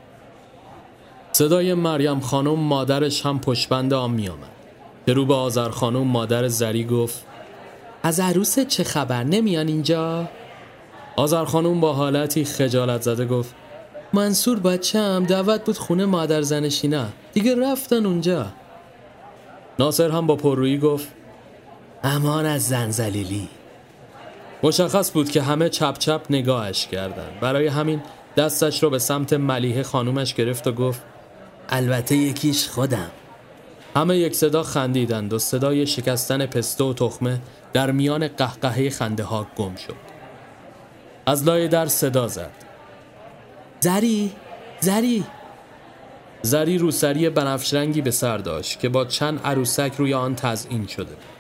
صدای 1.32 1.74
مریم 1.74 2.20
خانم 2.20 2.60
مادرش 2.60 3.26
هم 3.26 3.40
پشبند 3.40 3.94
آن 3.94 4.12
می 4.12 4.30
آمد. 4.30 4.58
که 5.08 5.14
رو 5.14 5.26
به 5.26 5.34
آذر 5.34 5.70
خانم 5.70 6.08
مادر 6.08 6.48
زری 6.48 6.84
گفت 6.84 7.26
از 8.04 8.20
عروس 8.20 8.60
چه 8.60 8.84
خبر 8.84 9.24
نمیان 9.24 9.68
اینجا؟ 9.68 10.30
آذر 11.16 11.46
خانم 11.46 11.80
با 11.80 11.94
حالتی 11.94 12.46
خجالت 12.46 13.02
زده 13.02 13.26
گفت 13.26 13.56
منصور 14.14 14.60
بچه 14.60 15.00
هم 15.00 15.24
دعوت 15.24 15.66
بود 15.66 15.78
خونه 15.78 16.06
مادر 16.06 16.42
زنشینا 16.42 17.06
دیگه 17.34 17.56
رفتن 17.72 18.06
اونجا 18.06 18.46
ناصر 19.80 20.10
هم 20.10 20.28
با 20.28 20.36
پررویی 20.36 20.78
گفت 20.78 21.08
امان 22.04 22.46
از 22.46 22.68
زنزلیلی 22.68 23.50
مشخص 24.64 25.12
بود 25.12 25.32
که 25.32 25.42
همه 25.42 25.70
چپ 25.70 25.98
چپ 25.98 26.22
نگاهش 26.30 26.88
کردند. 26.88 27.40
برای 27.42 27.68
همین 27.68 28.02
دستش 28.38 28.84
رو 28.84 28.90
به 28.90 29.00
سمت 29.00 29.34
ملیه 29.34 29.84
خانومش 29.84 30.34
گرفت 30.34 30.68
و 30.68 30.72
گفت 30.72 31.02
البته 31.70 32.16
یکیش 32.16 32.68
خودم. 32.68 33.12
همه 33.96 34.18
یک 34.18 34.36
صدا 34.36 34.64
خندیدند 34.64 35.34
و 35.34 35.40
صدای 35.40 35.88
شکستن 35.88 36.46
پسته 36.46 36.84
و 36.84 36.94
تخمه 36.94 37.42
در 37.74 37.92
میان 37.92 38.28
قهقهه 38.28 38.90
خنده 38.90 39.24
ها 39.24 39.48
گم 39.56 39.76
شد. 39.76 39.96
از 41.26 41.44
لای 41.44 41.68
در 41.68 41.86
صدا 41.86 42.28
زد. 42.28 42.52
زری؟ 43.80 44.32
زری؟ 44.80 45.24
زری 46.42 46.78
روسری 46.78 47.30
بنفش 47.30 47.74
به 47.74 48.12
سر 48.12 48.38
داشت 48.38 48.80
که 48.80 48.90
با 48.90 49.06
چند 49.06 49.42
عروسک 49.44 49.94
روی 49.98 50.14
آن 50.14 50.36
تزئین 50.36 50.88
شده 50.88 51.16
بود. 51.16 51.37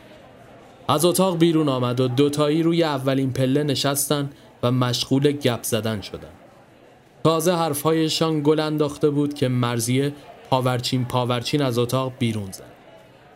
از 0.88 1.06
اتاق 1.06 1.38
بیرون 1.38 1.70
آمد 1.70 2.00
و 2.00 2.08
دوتایی 2.08 2.64
روی 2.64 2.84
اولین 2.84 3.34
پله 3.34 3.64
نشستن 3.64 4.30
و 4.64 4.72
مشغول 4.72 5.32
گپ 5.32 5.64
زدن 5.64 6.02
شدن. 6.02 6.30
تازه 7.24 7.54
حرفهایشان 7.54 8.44
گل 8.44 8.60
انداخته 8.60 9.10
بود 9.10 9.34
که 9.34 9.48
مرزیه 9.48 10.14
پاورچین 10.50 11.06
پاورچین 11.06 11.62
از 11.62 11.78
اتاق 11.78 12.14
بیرون 12.20 12.52
زد 12.52 12.64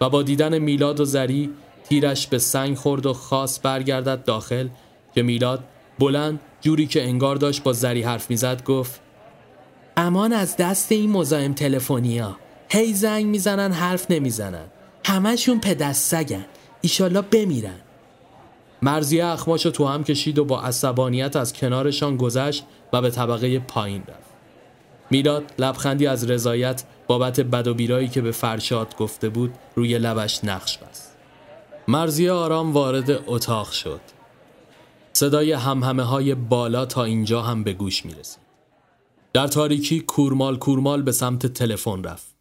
و 0.02 0.10
با 0.10 0.24
دیدن 0.24 0.60
میلاد 0.60 1.00
و 1.00 1.06
زری 1.06 1.50
تیرش 1.84 2.28
به 2.28 2.38
سنگ 2.38 2.78
خورد 2.78 3.06
و 3.06 3.14
خواست 3.14 3.62
برگردد 3.62 4.24
داخل 4.24 4.68
که 5.16 5.22
میلاد 5.24 5.64
بلند 6.00 6.40
جوری 6.62 6.88
که 6.88 7.04
انگار 7.04 7.36
داشت 7.36 7.64
با 7.64 7.74
زری 7.74 8.02
حرف 8.02 8.30
می‌زد 8.30 8.64
گفت 8.64 9.02
امان 9.98 10.34
از 10.34 10.58
دست 10.58 10.92
این 10.92 11.12
مزاحم 11.12 11.54
تلفنیا 11.54 12.38
هی 12.70 12.94
زنگ 12.94 13.26
می‌زنن 13.26 13.72
حرف 13.72 14.12
نمی‌زنن. 14.12 14.66
همشون 15.06 15.60
پدست 15.60 16.12
سگن. 16.12 16.46
ایشالله 16.82 17.22
بمیرن 17.22 17.80
مرزیه 18.82 19.26
اخماشو 19.26 19.72
تو 19.72 19.86
هم 19.86 20.04
کشید 20.04 20.40
و 20.40 20.46
با 20.46 20.62
عصبانیت 20.62 21.36
از 21.36 21.54
کنارشان 21.54 22.18
گذشت 22.18 22.64
و 22.94 23.02
به 23.02 23.10
طبقه 23.10 23.60
پایین 23.60 24.02
رفت 24.02 24.32
میلاد 25.10 25.54
لبخندی 25.60 26.08
از 26.08 26.30
رضایت 26.30 26.84
بابت 27.08 27.40
بد 27.40 27.68
و 27.68 27.74
بیرایی 27.74 28.08
که 28.08 28.22
به 28.22 28.32
فرشاد 28.32 28.98
گفته 28.98 29.30
بود 29.30 29.54
روی 29.76 29.98
لبش 29.98 30.44
نقش 30.44 30.78
بست 30.78 31.18
مرزیه 31.88 32.32
آرام 32.32 32.74
وارد 32.74 33.24
اتاق 33.28 33.72
شد 33.72 34.02
صدای 35.14 35.52
همهمه 35.52 36.04
های 36.04 36.36
بالا 36.36 36.86
تا 36.86 37.04
اینجا 37.04 37.42
هم 37.42 37.64
به 37.64 37.74
گوش 37.74 38.06
می 38.06 38.14
رسید. 38.14 38.44
در 39.34 39.48
تاریکی 39.48 40.00
کورمال 40.00 40.58
کورمال 40.58 41.02
به 41.02 41.12
سمت 41.12 41.46
تلفن 41.46 42.04
رفت. 42.04 42.36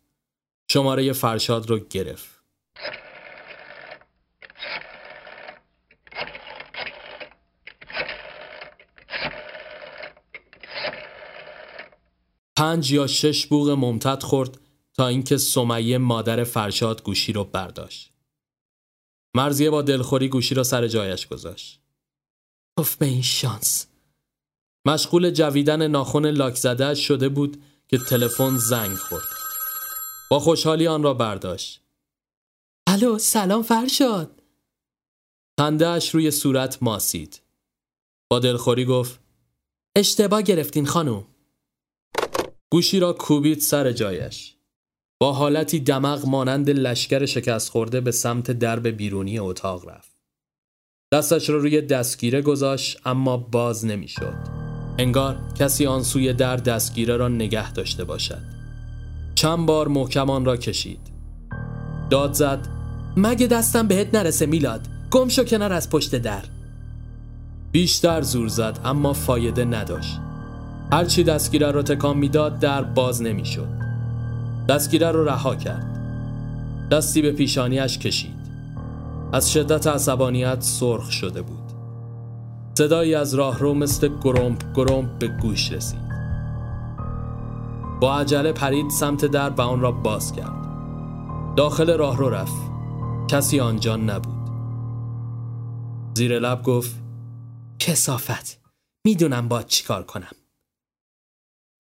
شماره 0.70 1.12
فرشاد 1.12 1.70
رو 1.70 1.78
گرفت. 1.78 2.39
پنج 12.60 12.92
یا 12.92 13.06
شش 13.06 13.46
بوغ 13.46 13.70
ممتد 13.70 14.22
خورد 14.22 14.60
تا 14.94 15.06
اینکه 15.06 15.36
سمیه 15.36 15.98
مادر 15.98 16.44
فرشاد 16.44 17.02
گوشی 17.02 17.32
رو 17.32 17.44
برداشت. 17.44 18.12
مرزیه 19.34 19.70
با 19.70 19.82
دلخوری 19.82 20.28
گوشی 20.28 20.54
را 20.54 20.62
سر 20.62 20.88
جایش 20.88 21.26
گذاشت. 21.26 21.80
اف 22.78 22.96
به 22.96 23.06
این 23.06 23.22
شانس. 23.22 23.86
مشغول 24.86 25.30
جویدن 25.30 25.86
ناخن 25.86 26.30
لاک 26.30 26.56
زده 26.56 26.94
شده 26.94 27.28
بود 27.28 27.62
که 27.88 27.98
تلفن 27.98 28.56
زنگ 28.56 28.96
خورد. 28.96 29.28
با 30.30 30.40
خوشحالی 30.40 30.86
آن 30.86 31.02
را 31.02 31.14
برداشت. 31.14 31.82
الو 32.86 33.18
سلام 33.18 33.62
فرشاد. 33.62 34.42
خندهاش 35.60 36.14
روی 36.14 36.30
صورت 36.30 36.82
ماسید. 36.82 37.42
با 38.30 38.38
دلخوری 38.38 38.84
گفت 38.84 39.20
اشتباه 39.96 40.42
گرفتین 40.42 40.86
خانم 40.86 41.29
گوشی 42.72 43.00
را 43.00 43.12
کوبید 43.12 43.60
سر 43.60 43.92
جایش 43.92 44.54
با 45.20 45.32
حالتی 45.32 45.80
دماغ 45.80 46.26
مانند 46.26 46.70
لشکر 46.70 47.26
شکست 47.26 47.70
خورده 47.70 48.00
به 48.00 48.10
سمت 48.10 48.50
درب 48.50 48.88
بیرونی 48.88 49.38
اتاق 49.38 49.88
رفت 49.88 50.12
دستش 51.14 51.48
را 51.48 51.56
رو 51.56 51.62
روی 51.62 51.80
دستگیره 51.80 52.42
گذاشت 52.42 53.00
اما 53.04 53.36
باز 53.36 53.84
نمی‌شد. 53.84 54.34
انگار 54.98 55.36
کسی 55.58 55.86
آن 55.86 56.02
سوی 56.02 56.32
در 56.32 56.56
دستگیره 56.56 57.16
را 57.16 57.28
نگه 57.28 57.72
داشته 57.72 58.04
باشد. 58.04 58.42
چند 59.34 59.66
بار 59.66 59.88
محکمان 59.88 60.44
را 60.44 60.56
کشید. 60.56 61.00
داد 62.10 62.32
زد 62.32 62.68
مگه 63.16 63.46
دستم 63.46 63.88
بهت 63.88 64.14
نرسه 64.14 64.46
میلاد 64.46 64.88
گم 65.10 65.28
شو 65.28 65.44
کنار 65.44 65.72
از 65.72 65.90
پشت 65.90 66.14
در 66.14 66.44
بیشتر 67.72 68.22
زور 68.22 68.48
زد 68.48 68.80
اما 68.84 69.12
فایده 69.12 69.64
نداشت 69.64 70.29
هرچی 70.92 71.24
دستگیره 71.24 71.70
را 71.70 71.82
تکان 71.82 72.18
می‌داد 72.18 72.58
در 72.58 72.82
باز 72.82 73.22
نمی‌شد. 73.22 73.68
دستگیره 74.68 75.10
رو 75.10 75.24
رها 75.24 75.56
کرد. 75.56 75.86
دستی 76.90 77.22
به 77.22 77.32
پیشانیش 77.32 77.98
کشید. 77.98 78.40
از 79.32 79.52
شدت 79.52 79.86
عصبانیت 79.86 80.60
سرخ 80.60 81.10
شده 81.10 81.42
بود. 81.42 81.72
صدایی 82.78 83.14
از 83.14 83.34
راهرو 83.34 83.74
مثل 83.74 84.08
گرمپ 84.22 84.62
گرمپ 84.74 85.18
به 85.18 85.28
گوش 85.28 85.72
رسید. 85.72 86.10
با 88.00 88.18
عجله 88.18 88.52
پرید 88.52 88.90
سمت 88.90 89.24
در 89.24 89.50
و 89.50 89.60
آن 89.60 89.80
را 89.80 89.92
باز 89.92 90.32
کرد. 90.32 90.66
داخل 91.56 91.96
راهرو 91.96 92.30
رفت. 92.30 92.70
کسی 93.28 93.60
آنجا 93.60 93.96
نبود. 93.96 94.50
زیر 96.14 96.38
لب 96.38 96.62
گفت 96.62 96.94
کسافت. 97.78 98.60
می‌دونم 99.06 99.48
باید 99.48 99.66
چیکار 99.66 100.02
کنم. 100.02 100.32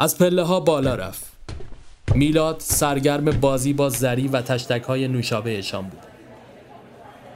از 0.00 0.18
پله 0.18 0.42
ها 0.42 0.60
بالا 0.60 0.94
رفت. 0.94 1.24
میلاد 2.14 2.56
سرگرم 2.58 3.24
بازی 3.24 3.72
با 3.72 3.88
زری 3.88 4.28
و 4.28 4.42
تشتک 4.42 4.82
های 4.82 5.08
نوشابهشان 5.08 5.82
بود. 5.82 6.00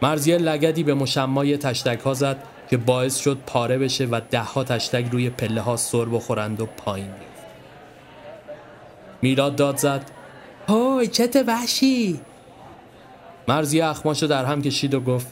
مرزیه 0.02 0.38
لگدی 0.38 0.82
به 0.82 0.94
مشمای 0.94 1.56
تشتک 1.56 2.00
ها 2.00 2.14
زد 2.14 2.36
که 2.70 2.76
باعث 2.76 3.16
شد 3.18 3.38
پاره 3.46 3.78
بشه 3.78 4.04
و 4.04 4.20
دهها 4.30 4.64
تشتک 4.64 5.06
روی 5.12 5.30
پله 5.30 5.60
ها 5.60 5.76
سر 5.76 6.04
بخورند 6.04 6.60
و 6.60 6.66
پایین 6.66 7.06
بیفت 7.06 7.46
میلاد 9.22 9.56
داد 9.56 9.76
زد 9.76 10.10
هوی 10.68 11.06
چت 11.06 11.44
وحشی. 11.46 12.20
مرزی 13.48 13.80
اخماشو 13.80 14.26
در 14.26 14.44
هم 14.44 14.62
کشید 14.62 14.94
و 14.94 15.00
گفت 15.00 15.26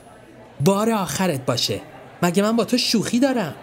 بار 0.61 0.91
آخرت 0.91 1.47
باشه. 1.47 1.81
مگه 2.23 2.43
من 2.43 2.57
با 2.57 2.65
تو 2.65 2.79
شوخی 2.79 3.21
دارم؟ 3.21 3.55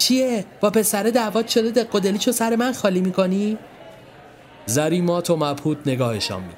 چیه؟ 0.00 0.44
با 0.60 0.70
پسر 0.70 1.02
دعوت 1.02 1.48
شده 1.48 1.70
دق 1.70 1.94
و 1.94 2.00
دلیچو 2.00 2.32
سر 2.32 2.56
من 2.56 2.72
خالی 2.72 3.00
می‌کنی؟ 3.00 3.58
زریمات 4.66 5.30
و 5.30 5.36
مبهوت 5.36 5.78
نگاهشان 5.86 6.42
میده 6.42 6.54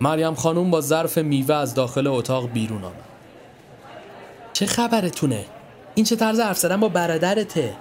مریم 0.00 0.34
خانوم 0.34 0.70
با 0.70 0.80
ظرف 0.80 1.18
میوه 1.18 1.54
از 1.54 1.74
داخل 1.74 2.06
اتاق 2.06 2.50
بیرون 2.50 2.84
آمد. 2.84 2.94
چه 4.52 4.66
خبرتونه؟ 4.66 5.44
این 5.94 6.04
چه 6.04 6.16
طرز 6.16 6.40
حرف 6.40 6.58
زدن 6.58 6.80
با 6.80 6.88
برادرته؟ 6.88 7.74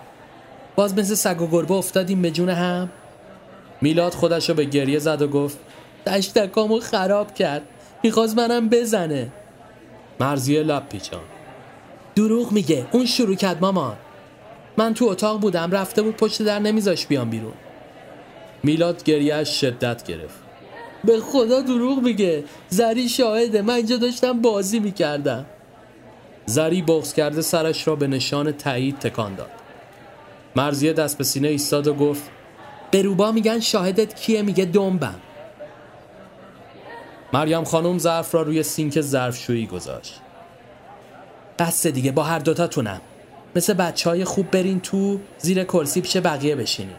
باز 0.75 0.97
مثل 0.97 1.13
سگ 1.13 1.41
و 1.41 1.47
گربه 1.47 1.73
افتادیم 1.73 2.21
به 2.21 2.31
جون 2.31 2.49
هم؟ 2.49 2.89
میلاد 3.81 4.13
خودش 4.13 4.49
رو 4.49 4.55
به 4.55 4.63
گریه 4.63 4.99
زد 4.99 5.21
و 5.21 5.27
گفت 5.27 5.57
تشتکامو 6.05 6.79
خراب 6.79 7.33
کرد. 7.33 7.61
می‌خواست 8.03 8.37
منم 8.37 8.69
بزنه. 8.69 9.31
مرزیه 10.19 10.63
لب 10.63 10.89
پیچان 10.89 11.21
دروغ 12.19 12.51
میگه. 12.51 12.85
اون 12.91 13.05
شروع 13.05 13.35
کرد 13.35 13.61
مامان 13.61 13.97
من 14.77 14.93
تو 14.93 15.05
اتاق 15.05 15.39
بودم 15.39 15.71
رفته 15.71 16.01
بود 16.01 16.15
پشت 16.15 16.41
در 16.41 16.59
نمیذاش 16.59 17.05
بیام 17.07 17.29
بیرون. 17.29 17.53
میلاد 18.63 19.03
گریهش 19.03 19.61
شدت 19.61 20.03
گرفت. 20.03 20.35
به 21.03 21.19
خدا 21.19 21.61
دروغ 21.61 21.99
میگه. 22.03 22.43
زری 22.69 23.09
شاهده. 23.09 23.61
من 23.61 23.73
اینجا 23.73 23.97
داشتم 23.97 24.41
بازی 24.41 24.79
می‌کردم. 24.79 25.45
زری 26.45 26.81
بغز 26.81 27.13
کرده 27.13 27.41
سرش 27.41 27.87
را 27.87 27.95
به 27.95 28.07
نشان 28.07 28.51
تایید 28.51 28.99
تکان 28.99 29.35
داد. 29.35 29.51
مرزیه 30.55 30.93
دست 30.93 31.17
به 31.17 31.23
سینه 31.23 31.47
ایستاد 31.47 31.87
و 31.87 31.93
گفت 31.93 32.23
به 32.91 33.01
روبا 33.01 33.31
میگن 33.31 33.59
شاهدت 33.59 34.15
کیه؟ 34.15 34.41
میگه 34.41 34.65
دنبم. 34.65 35.19
مریم 37.33 37.63
خانم 37.63 37.97
ظرف 37.97 38.35
را 38.35 38.41
روی 38.41 38.63
سینک 38.63 39.01
ظرفشویی 39.01 39.67
گذاشت. 39.67 40.21
بس 41.59 41.87
دیگه 41.87 42.11
با 42.11 42.23
هر 42.23 42.39
دوتاتونم. 42.39 43.01
مثل 43.55 43.73
بچه 43.73 44.09
های 44.09 44.25
خوب 44.25 44.51
برین 44.51 44.79
تو 44.79 45.19
زیر 45.37 45.63
کرسی 45.63 46.01
پیش 46.01 46.17
بقیه 46.17 46.55
بشینین. 46.55 46.95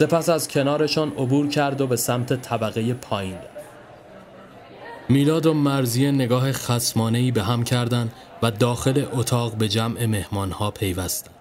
سپس 0.00 0.28
از 0.28 0.48
کنارشان 0.48 1.08
عبور 1.08 1.48
کرد 1.48 1.80
و 1.80 1.86
به 1.86 1.96
سمت 1.96 2.42
طبقه 2.42 2.94
پایین 2.94 3.38
میلاد 5.08 5.46
و 5.46 5.54
مرزیه 5.54 6.10
نگاه 6.10 6.52
خسمانهی 6.52 7.30
به 7.30 7.42
هم 7.42 7.64
کردند 7.64 8.12
و 8.42 8.50
داخل 8.50 9.04
اتاق 9.12 9.54
به 9.54 9.68
جمع 9.68 10.06
مهمانها 10.06 10.70
پیوستند. 10.70 11.34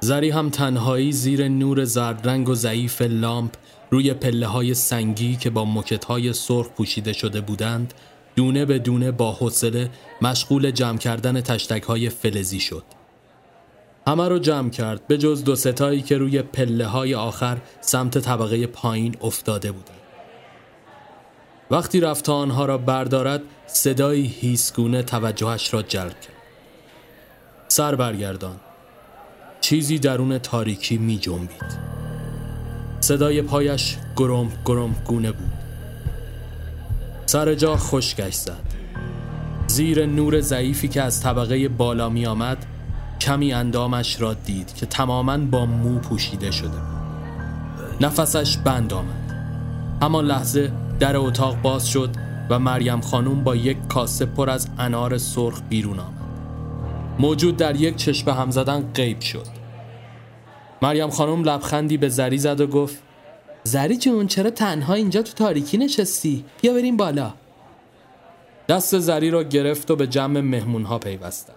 زری 0.00 0.30
هم 0.30 0.50
تنهایی 0.50 1.12
زیر 1.12 1.48
نور 1.48 1.84
زردرنگ 1.84 2.48
و 2.48 2.54
ضعیف 2.54 3.02
لامپ 3.02 3.50
روی 3.90 4.14
پله 4.14 4.46
های 4.46 4.74
سنگی 4.74 5.36
که 5.36 5.50
با 5.50 5.64
مکت 5.64 6.04
های 6.04 6.32
سرخ 6.32 6.68
پوشیده 6.68 7.12
شده 7.12 7.40
بودند 7.40 7.94
دونه 8.36 8.64
به 8.64 8.78
دونه 8.78 9.10
با 9.10 9.32
حوصله 9.32 9.90
مشغول 10.22 10.70
جمع 10.70 10.98
کردن 10.98 11.40
تشتک 11.40 11.82
های 11.82 12.08
فلزی 12.08 12.60
شد. 12.60 12.84
همه 14.06 14.28
رو 14.28 14.38
جمع 14.38 14.70
کرد 14.70 15.06
به 15.06 15.18
جز 15.18 15.44
دو 15.44 15.56
ستایی 15.56 16.02
که 16.02 16.18
روی 16.18 16.42
پله 16.42 16.86
های 16.86 17.14
آخر 17.14 17.58
سمت 17.80 18.18
طبقه 18.18 18.66
پایین 18.66 19.16
افتاده 19.20 19.72
بودند. 19.72 19.98
وقتی 21.70 22.00
رفت 22.00 22.28
آنها 22.28 22.66
را 22.66 22.78
بردارد 22.78 23.42
صدایی 23.66 24.26
هیسگونه 24.26 25.02
توجهش 25.02 25.74
را 25.74 25.82
جلب 25.82 26.20
کرد. 26.20 26.34
سر 27.68 27.94
برگردان. 27.94 28.60
چیزی 29.60 29.98
درون 29.98 30.38
تاریکی 30.38 30.98
می 30.98 31.18
جنبید. 31.18 31.94
صدای 33.00 33.42
پایش 33.42 33.96
گرم 34.16 34.52
گرم 34.64 35.02
گونه 35.06 35.32
بود. 35.32 35.53
سر 37.34 37.54
جا 37.54 37.76
خشکش 37.76 38.34
زد. 38.34 38.64
زیر 39.66 40.06
نور 40.06 40.40
ضعیفی 40.40 40.88
که 40.88 41.02
از 41.02 41.22
طبقه 41.22 41.68
بالا 41.68 42.08
می 42.08 42.26
آمد 42.26 42.66
کمی 43.20 43.52
اندامش 43.52 44.20
را 44.20 44.34
دید 44.34 44.74
که 44.74 44.86
تماما 44.86 45.38
با 45.38 45.66
مو 45.66 45.98
پوشیده 45.98 46.50
شده 46.50 46.78
نفسش 48.00 48.56
بند 48.56 48.92
آمد. 48.92 49.34
همان 50.02 50.24
لحظه 50.24 50.72
در 51.00 51.16
اتاق 51.16 51.62
باز 51.62 51.88
شد 51.88 52.10
و 52.50 52.58
مریم 52.58 53.00
خانوم 53.00 53.44
با 53.44 53.56
یک 53.56 53.76
کاسه 53.88 54.26
پر 54.26 54.50
از 54.50 54.68
انار 54.78 55.18
سرخ 55.18 55.60
بیرون 55.68 55.98
آمد. 55.98 56.20
موجود 57.18 57.56
در 57.56 57.76
یک 57.76 57.96
چشم 57.96 58.30
هم 58.30 58.50
زدن 58.50 58.92
غیب 58.94 59.20
شد. 59.20 59.46
مریم 60.82 61.10
خانوم 61.10 61.44
لبخندی 61.44 61.96
به 61.96 62.08
زری 62.08 62.38
زد 62.38 62.60
و 62.60 62.66
گفت 62.66 63.02
زری 63.66 63.96
جون 63.96 64.26
چرا 64.26 64.50
تنها 64.50 64.94
اینجا 64.94 65.22
تو 65.22 65.32
تاریکی 65.32 65.78
نشستی؟ 65.78 66.44
بیا 66.62 66.72
بریم 66.72 66.96
بالا. 66.96 67.34
دست 68.68 68.98
زری 68.98 69.30
را 69.30 69.42
گرفت 69.42 69.90
و 69.90 69.96
به 69.96 70.06
جمع 70.06 70.40
مهمون 70.40 70.82
ها 70.84 70.98
پیوستند 70.98 71.56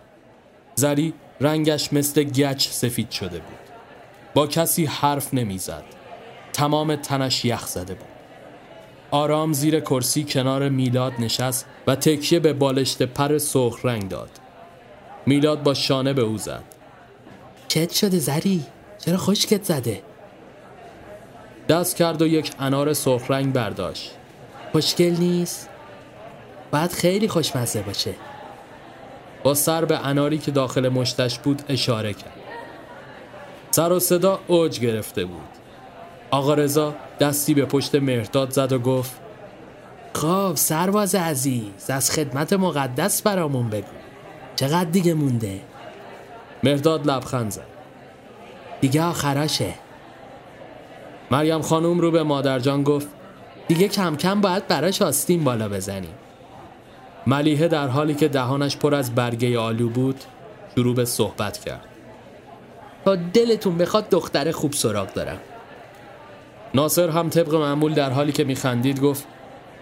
زری 0.75 1.13
رنگش 1.41 1.93
مثل 1.93 2.23
گچ 2.23 2.69
سفید 2.69 3.11
شده 3.11 3.37
بود. 3.37 3.57
با 4.33 4.47
کسی 4.47 4.85
حرف 4.85 5.33
نمی‌زد. 5.33 5.83
تمام 6.53 6.95
تنش 6.95 7.45
یخ 7.45 7.67
زده 7.67 7.93
بود. 7.93 8.07
آرام 9.11 9.53
زیر 9.53 9.79
کرسی 9.79 10.23
کنار 10.23 10.69
میلاد 10.69 11.13
نشست 11.19 11.65
و 11.87 11.95
تکیه 11.95 12.39
به 12.39 12.53
بالشت 12.53 13.03
پر 13.03 13.37
سرخ 13.37 13.85
رنگ 13.85 14.09
داد. 14.09 14.29
میلاد 15.25 15.63
با 15.63 15.73
شانه 15.73 16.13
به 16.13 16.21
او 16.21 16.37
زد. 16.37 16.63
چت 17.67 17.91
شده 17.93 18.19
زری. 18.19 18.65
چرا 19.05 19.17
خشکت 19.17 19.63
زده؟ 19.63 20.01
دست 21.69 21.95
کرد 21.95 22.21
و 22.21 22.27
یک 22.27 22.51
انار 22.59 22.93
سرخ 22.93 23.31
رنگ 23.31 23.53
برداشت. 23.53 24.11
خوشگل 24.71 25.15
نیست؟ 25.19 25.69
باید 26.71 26.91
خیلی 26.91 27.27
خوشمزه 27.27 27.81
باشه. 27.81 28.13
با 29.43 29.53
سر 29.53 29.85
به 29.85 30.07
اناری 30.07 30.37
که 30.37 30.51
داخل 30.51 30.89
مشتش 30.89 31.39
بود 31.39 31.61
اشاره 31.69 32.13
کرد. 32.13 32.33
سر 33.71 33.91
و 33.91 33.99
صدا 33.99 34.39
اوج 34.47 34.79
گرفته 34.79 35.25
بود. 35.25 35.41
آقا 36.31 36.53
رضا 36.53 36.95
دستی 37.19 37.53
به 37.53 37.65
پشت 37.65 37.95
مهرداد 37.95 38.51
زد 38.51 38.71
و 38.71 38.79
گفت 38.79 39.11
خب 40.13 40.51
سرواز 40.55 41.15
عزیز 41.15 41.89
از 41.89 42.11
خدمت 42.11 42.53
مقدس 42.53 43.21
برامون 43.21 43.69
بگو. 43.69 43.87
چقدر 44.55 44.89
دیگه 44.89 45.13
مونده؟ 45.13 45.59
مهرداد 46.63 47.07
لبخند 47.07 47.51
زد. 47.51 47.67
دیگه 48.81 49.03
آخراشه. 49.03 49.73
مریم 51.31 51.61
خانوم 51.61 51.99
رو 51.99 52.11
به 52.11 52.23
مادرجان 52.23 52.83
گفت 52.83 53.07
دیگه 53.67 53.87
کم 53.87 54.15
کم 54.15 54.41
باید 54.41 54.67
براش 54.67 55.01
آستین 55.01 55.43
بالا 55.43 55.69
بزنیم. 55.69 56.13
ملیحه 57.27 57.67
در 57.67 57.87
حالی 57.87 58.13
که 58.13 58.27
دهانش 58.27 58.77
پر 58.77 58.95
از 58.95 59.15
برگه 59.15 59.59
آلو 59.59 59.89
بود 59.89 60.23
شروع 60.75 60.95
به 60.95 61.05
صحبت 61.05 61.57
کرد. 61.57 61.85
تا 63.05 63.15
دلتون 63.15 63.77
بخواد 63.77 64.09
دختر 64.09 64.51
خوب 64.51 64.73
سراغ 64.73 65.13
دارم. 65.13 65.39
ناصر 66.73 67.09
هم 67.09 67.29
طبق 67.29 67.55
معمول 67.55 67.93
در 67.93 68.09
حالی 68.09 68.31
که 68.31 68.43
میخندید 68.43 69.01
گفت 69.01 69.25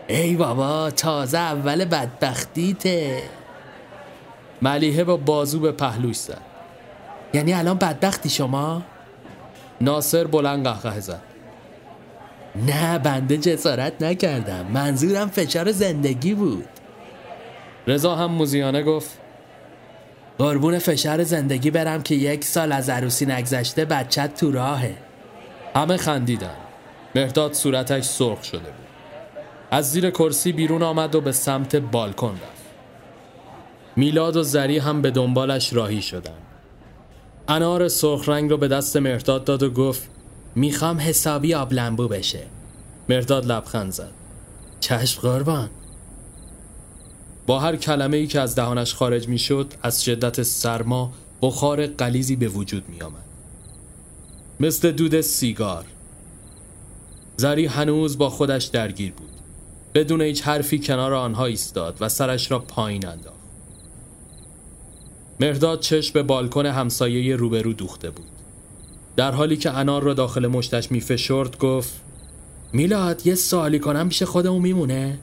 ای 0.07 0.35
بابا 0.35 0.91
تازه 0.91 1.37
اول 1.37 1.85
بدبختیته 1.85 3.23
ملیحه 4.61 5.03
با 5.03 5.17
بازو 5.17 5.59
به 5.59 5.71
پهلوش 5.71 6.15
زد. 6.15 6.41
یعنی 7.33 7.53
الان 7.53 7.77
بدبختی 7.77 8.29
شما؟ 8.29 8.81
ناصر 9.81 10.27
بلند 10.27 10.67
قهقه 10.67 10.99
زد. 10.99 11.21
نه 12.67 12.99
بنده 12.99 13.37
جسارت 13.37 14.01
نکردم. 14.01 14.65
منظورم 14.73 15.29
فشار 15.29 15.71
زندگی 15.71 16.33
بود. 16.33 16.67
رضا 17.87 18.15
هم 18.15 18.31
موزیانه 18.31 18.83
گفت 18.83 19.19
قربون 20.37 20.79
فشار 20.79 21.23
زندگی 21.23 21.71
برم 21.71 22.03
که 22.03 22.15
یک 22.15 22.43
سال 22.43 22.71
از 22.71 22.89
عروسی 22.89 23.25
نگذشته 23.25 23.85
بچت 23.85 24.35
تو 24.35 24.51
راهه. 24.51 24.95
همه 25.75 25.97
خندیدن. 25.97 26.55
مهداد 27.15 27.53
صورتش 27.53 28.03
سرخ 28.03 28.43
شده 28.43 28.59
بود. 28.59 28.85
از 29.71 29.91
زیر 29.91 30.09
کرسی 30.09 30.51
بیرون 30.51 30.83
آمد 30.83 31.15
و 31.15 31.21
به 31.21 31.31
سمت 31.31 31.75
بالکن 31.75 32.31
رفت. 32.31 32.65
میلاد 33.95 34.35
و 34.35 34.43
زری 34.43 34.77
هم 34.77 35.01
به 35.01 35.11
دنبالش 35.11 35.73
راهی 35.73 36.01
شدن. 36.01 36.31
انار 37.47 37.87
سرخ 37.87 38.29
رنگ 38.29 38.49
رو 38.49 38.57
به 38.57 38.67
دست 38.67 38.97
مهرداد 38.97 39.43
داد 39.43 39.63
و 39.63 39.69
گفت 39.69 40.09
می‌خوام 40.55 40.99
حسابی 40.99 41.53
آب 41.53 41.73
لنبو 41.73 42.07
بشه. 42.07 42.47
مهرداد 43.09 43.45
لبخند 43.45 43.91
زد. 43.91 44.11
چشم 44.79 45.21
قربان. 45.21 45.69
با 47.47 47.59
هر 47.59 47.75
کلمه 47.75 48.17
ای 48.17 48.27
که 48.27 48.39
از 48.39 48.55
دهانش 48.55 48.93
خارج 48.93 49.27
می 49.27 49.39
شد 49.39 49.73
از 49.83 50.03
شدت 50.03 50.43
سرما 50.43 51.13
بخار 51.41 51.87
قلیزی 51.87 52.35
به 52.35 52.47
وجود 52.47 52.89
می 52.89 53.01
آمد. 53.01 53.25
مثل 54.59 54.91
دود 54.91 55.21
سیگار. 55.21 55.85
زری 57.37 57.65
هنوز 57.65 58.17
با 58.17 58.29
خودش 58.29 58.65
درگیر 58.65 59.11
بود. 59.11 59.29
بدون 59.93 60.21
هیچ 60.21 60.43
حرفی 60.43 60.79
کنار 60.79 61.13
آنها 61.13 61.45
ایستاد 61.45 61.97
و 62.01 62.09
سرش 62.09 62.51
را 62.51 62.59
پایین 62.59 63.07
انداخت. 63.07 63.35
مرداد 65.39 65.79
چشم 65.79 66.13
به 66.13 66.23
بالکن 66.23 66.65
همسایه 66.65 67.35
روبرو 67.35 67.73
دوخته 67.73 68.09
بود. 68.09 68.34
در 69.15 69.31
حالی 69.31 69.57
که 69.57 69.71
انار 69.71 70.03
را 70.03 70.13
داخل 70.13 70.47
مشتش 70.47 70.91
میفشرد 70.91 71.57
گفت 71.57 72.01
میلاد 72.73 73.27
یه 73.27 73.35
سوالی 73.35 73.79
کنم 73.79 74.09
پیش 74.09 74.23
خودمون 74.23 74.61
میمونه؟ 74.61 75.19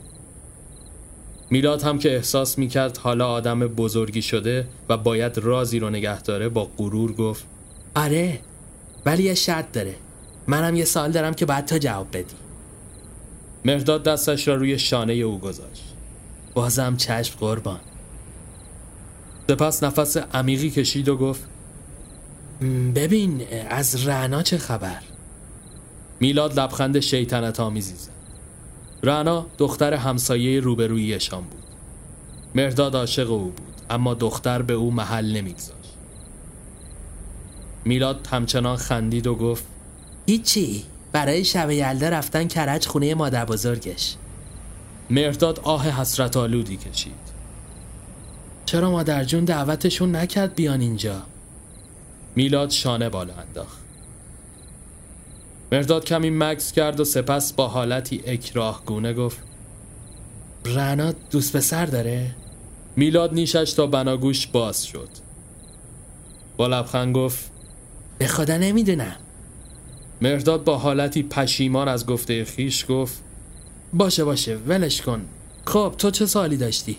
میلاد 1.49 1.81
هم 1.81 1.99
که 1.99 2.15
احساس 2.15 2.57
می‌کرد 2.57 2.97
حالا 2.97 3.27
آدم 3.27 3.59
بزرگی 3.59 4.21
شده 4.21 4.67
و 4.89 4.97
باید 4.97 5.37
رازی 5.37 5.79
رو 5.79 5.89
نگه 5.89 6.21
داره 6.21 6.49
با 6.49 6.69
غرور 6.77 7.13
گفت 7.13 7.43
آره 7.95 8.39
ولی 9.05 9.23
یه 9.23 9.33
شرط 9.33 9.71
داره. 9.71 9.95
منم 10.47 10.75
یه 10.75 10.85
سال 10.85 11.11
دارم 11.11 11.33
که 11.33 11.45
بعد 11.45 11.65
تا 11.65 11.77
جواب 11.77 12.07
بدی. 12.13 12.35
مرداد 13.65 14.03
دستش 14.03 14.47
را 14.47 14.55
روی 14.55 14.79
شانه 14.79 15.13
او 15.13 15.39
گذاشت. 15.39 15.83
بازم 16.53 16.95
چشم 16.97 17.35
قربان. 17.39 17.79
سپس 19.49 19.83
نفس 19.83 20.17
عمیقی 20.17 20.69
کشید 20.69 21.09
و 21.09 21.17
گفت 21.17 21.52
ببین 22.95 23.41
از 23.69 24.07
رعنا 24.07 24.41
چه 24.41 24.57
خبر؟ 24.57 24.99
میلاد 26.19 26.59
لبخند 26.59 26.99
شیطنت 26.99 27.59
آمیزی 27.59 27.95
زد. 27.95 28.09
رعنا 29.03 29.45
دختر 29.57 29.93
همسایه 29.93 30.59
روبرویشان 30.59 31.41
بود. 31.41 31.63
مرداد 32.55 32.95
عاشق 32.95 33.31
او 33.31 33.43
بود 33.43 33.81
اما 33.89 34.13
دختر 34.13 34.61
به 34.61 34.73
او 34.73 34.91
محل 34.91 35.37
نمیگذاشت. 35.37 35.97
میلاد 37.85 38.27
همچنان 38.31 38.77
خندید 38.77 39.27
و 39.27 39.35
گفت 39.35 39.63
هیچی 40.25 40.83
برای 41.11 41.45
شب 41.45 41.71
یلده 41.71 42.09
رفتن 42.09 42.47
کرج 42.47 42.87
خونه 42.87 43.15
مادر 43.15 43.45
بزرگش. 43.45 44.15
مرداد 45.09 45.59
آه 45.59 46.01
حسرت 46.01 46.37
آلودی 46.37 46.77
کشید. 46.77 47.33
چرا 48.65 48.91
مادر 48.91 49.23
جون 49.23 49.45
دعوتشون 49.45 50.15
نکرد 50.15 50.55
بیان 50.55 50.81
اینجا؟ 50.81 51.21
میلاد 52.35 52.69
شانه 52.69 53.09
بالا 53.09 53.33
انداخت. 53.33 53.77
مرداد 55.71 56.05
کمی 56.05 56.29
مکس 56.29 56.71
کرد 56.71 56.99
و 56.99 57.03
سپس 57.03 57.53
با 57.53 57.67
حالتی 57.67 58.23
اکراه 58.25 58.83
گونه 58.85 59.13
گفت 59.13 59.37
رنا 60.65 61.11
دوست 61.11 61.57
پسر 61.57 61.85
داره؟ 61.85 62.35
میلاد 62.95 63.33
نیشش 63.33 63.73
تا 63.73 63.87
بناگوش 63.87 64.47
باز 64.47 64.85
شد. 64.85 65.09
با 66.57 66.67
لبخند 66.67 67.15
گفت 67.15 67.51
به 68.17 68.27
خدا 68.27 68.57
نمی‌دونم. 68.57 69.15
مرداد 70.21 70.63
با 70.63 70.77
حالتی 70.77 71.23
پشیمان 71.23 71.87
از 71.87 72.05
گفته 72.05 72.45
خیش 72.45 72.85
گفت 72.89 73.23
باشه 73.93 74.23
باشه 74.23 74.55
ولش 74.55 75.01
کن. 75.01 75.25
خب 75.65 75.95
تو 75.97 76.11
چه 76.11 76.25
سالی 76.25 76.57
داشتی؟ 76.57 76.97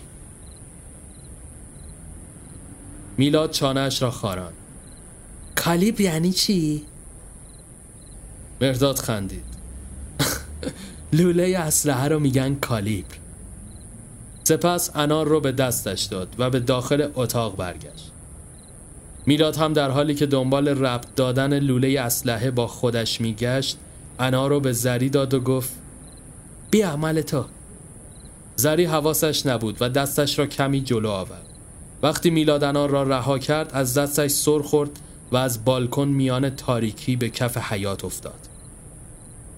میلاد 3.17 3.51
چانهش 3.51 4.01
را 4.01 4.11
خاران 4.11 4.53
کالیبر 5.55 6.01
یعنی 6.01 6.31
چی؟ 6.31 6.85
مرداد 8.61 8.99
خندید. 8.99 9.43
لوله 11.13 11.57
اسلحه 11.57 12.07
رو 12.07 12.19
میگن 12.19 12.55
کالیبر 12.55 13.15
سپس 14.43 14.91
انار 14.95 15.27
رو 15.27 15.39
به 15.39 15.51
دستش 15.51 16.03
داد 16.03 16.35
و 16.37 16.49
به 16.49 16.59
داخل 16.59 17.09
اتاق 17.15 17.55
برگشت. 17.55 18.11
میلاد 19.25 19.55
هم 19.55 19.73
در 19.73 19.89
حالی 19.89 20.15
که 20.15 20.25
دنبال 20.25 20.67
ربط 20.67 21.07
دادن 21.15 21.59
لوله 21.59 22.01
اسلحه 22.01 22.51
با 22.51 22.67
خودش 22.67 23.21
میگشت 23.21 23.77
انار 24.19 24.49
رو 24.49 24.59
به 24.59 24.71
زری 24.71 25.09
داد 25.09 25.33
و 25.33 25.39
گفت 25.39 25.73
بیا 26.71 26.89
عمل 26.89 27.21
تو. 27.21 27.45
زری 28.55 28.85
حواسش 28.85 29.45
نبود 29.45 29.77
و 29.81 29.89
دستش 29.89 30.39
را 30.39 30.45
کمی 30.45 30.81
جلو 30.81 31.09
آورد. 31.09 31.45
وقتی 32.03 32.29
میلاد 32.29 32.63
انار 32.63 32.89
را 32.89 33.03
رها 33.03 33.39
کرد 33.39 33.69
از 33.73 33.97
دستش 33.97 34.31
سر 34.31 34.59
خورد 34.59 34.89
و 35.35 35.37
از 35.37 35.65
بالکن 35.65 36.07
میان 36.07 36.49
تاریکی 36.49 37.15
به 37.15 37.29
کف 37.29 37.57
حیات 37.57 38.05
افتاد. 38.05 38.47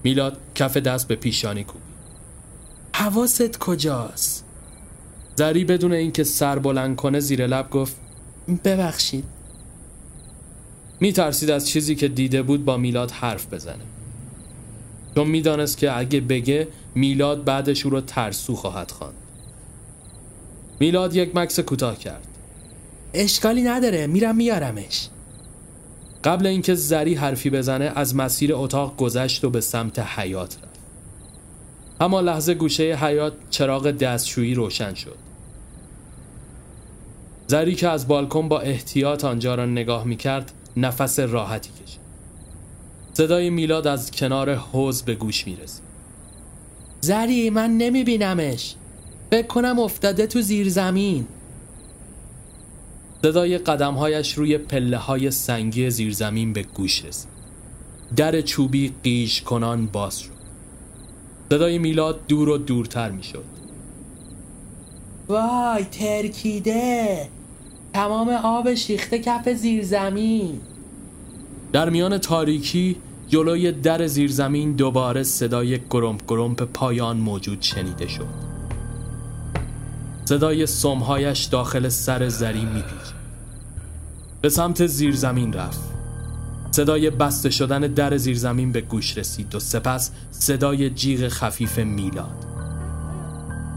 میلاد 0.02 0.38
کف 0.54 0.76
دست 0.76 1.08
به 1.08 1.16
پیشانی 1.16 1.64
کوبید. 1.64 1.82
حواست 2.94 3.58
کجاست؟ 3.58 4.44
زری 5.36 5.64
بدون 5.64 5.92
اینکه 5.92 6.24
سر 6.24 6.58
بلند 6.58 6.96
کنه 6.96 7.20
زیر 7.20 7.46
لب 7.46 7.70
گفت 7.70 7.96
ببخشید. 8.64 9.24
می 11.00 11.12
ترسید 11.12 11.50
از 11.50 11.68
چیزی 11.68 11.94
که 11.94 12.08
دیده 12.08 12.42
بود 12.42 12.64
با 12.64 12.76
میلاد 12.76 13.10
حرف 13.10 13.52
بزنه. 13.52 13.84
چون 15.14 15.28
می‌دانست 15.28 15.78
که 15.78 15.98
اگه 15.98 16.20
بگه 16.20 16.68
میلاد 16.94 17.44
بعدش 17.44 17.84
او 17.84 17.90
رو 17.90 18.00
ترسو 18.00 18.54
خواهد 18.54 18.90
خواند. 18.90 19.14
میلاد 20.80 21.16
یک 21.16 21.36
مکس 21.36 21.60
کوتاه 21.60 21.98
کرد. 21.98 22.26
اشکالی 23.14 23.62
نداره 23.62 24.06
میرم 24.06 24.36
میارمش. 24.36 25.08
قبل 26.24 26.46
اینکه 26.46 26.74
زری 26.74 27.14
حرفی 27.14 27.50
بزنه 27.50 27.92
از 27.94 28.16
مسیر 28.16 28.54
اتاق 28.54 28.96
گذشت 28.96 29.44
و 29.44 29.50
به 29.50 29.60
سمت 29.60 29.98
حیات 29.98 30.56
رفت. 30.56 30.78
اما 32.00 32.20
لحظه 32.20 32.54
گوشه 32.54 32.98
حیات 33.00 33.32
چراغ 33.50 33.90
دستشویی 33.90 34.54
روشن 34.54 34.94
شد. 34.94 35.16
زری 37.46 37.74
که 37.74 37.88
از 37.88 38.08
بالکن 38.08 38.48
با 38.48 38.60
احتیاط 38.60 39.24
آنجا 39.24 39.54
را 39.54 39.66
نگاه 39.66 40.04
می 40.04 40.16
کرد 40.16 40.52
نفس 40.76 41.18
راحتی 41.18 41.70
کشید. 41.70 42.00
صدای 43.12 43.50
میلاد 43.50 43.86
از 43.86 44.10
کنار 44.10 44.54
حوز 44.54 45.02
به 45.02 45.14
گوش 45.14 45.46
می 45.46 45.56
رسید 45.56 45.82
زری 47.00 47.50
من 47.50 47.70
نمی 47.70 48.04
بینمش 48.04 48.74
فکر 49.30 49.46
کنم 49.46 49.78
افتاده 49.78 50.26
تو 50.26 50.40
زیر 50.40 50.68
زمین. 50.68 51.26
صدای 53.22 53.58
قدمهایش 53.58 54.34
روی 54.34 54.58
پله 54.58 54.96
های 54.96 55.30
سنگی 55.30 55.90
زیرزمین 55.90 56.52
به 56.52 56.62
گوش 56.62 57.04
رسید. 57.04 57.30
در 58.16 58.40
چوبی 58.40 58.92
قیش 59.04 59.42
کنان 59.42 59.86
باز 59.86 60.20
شد. 60.20 60.38
صدای 61.50 61.78
میلاد 61.78 62.20
دور 62.28 62.48
و 62.48 62.58
دورتر 62.58 63.10
می 63.10 63.22
شد 63.22 63.44
وای 65.28 65.84
ترکیده! 65.84 67.28
تمام 67.92 68.28
آب 68.28 68.74
شیخته 68.74 69.18
کف 69.18 69.48
زیرزمین. 69.48 70.60
در 71.72 71.90
میان 71.90 72.18
تاریکی 72.18 72.96
جلوی 73.28 73.72
در 73.72 74.06
زیرزمین 74.06 74.72
دوباره 74.72 75.22
صدای 75.22 75.78
گرمپ 75.90 76.20
گرمپ 76.28 76.62
پایان 76.62 77.16
موجود 77.16 77.62
شنیده 77.62 78.08
شد. 78.08 78.47
صدای 80.28 80.66
سمهایش 80.66 81.44
داخل 81.44 81.88
سر 81.88 82.28
زری 82.28 82.64
میپیچ. 82.64 83.12
به 84.40 84.48
سمت 84.48 84.86
زیرزمین 84.86 85.52
رفت. 85.52 85.80
صدای 86.70 87.10
بسته 87.10 87.50
شدن 87.50 87.80
در 87.80 88.16
زیرزمین 88.16 88.72
به 88.72 88.80
گوش 88.80 89.18
رسید 89.18 89.54
و 89.54 89.60
سپس 89.60 90.10
صدای 90.30 90.90
جیغ 90.90 91.28
خفیف 91.28 91.78
میلاد. 91.78 92.44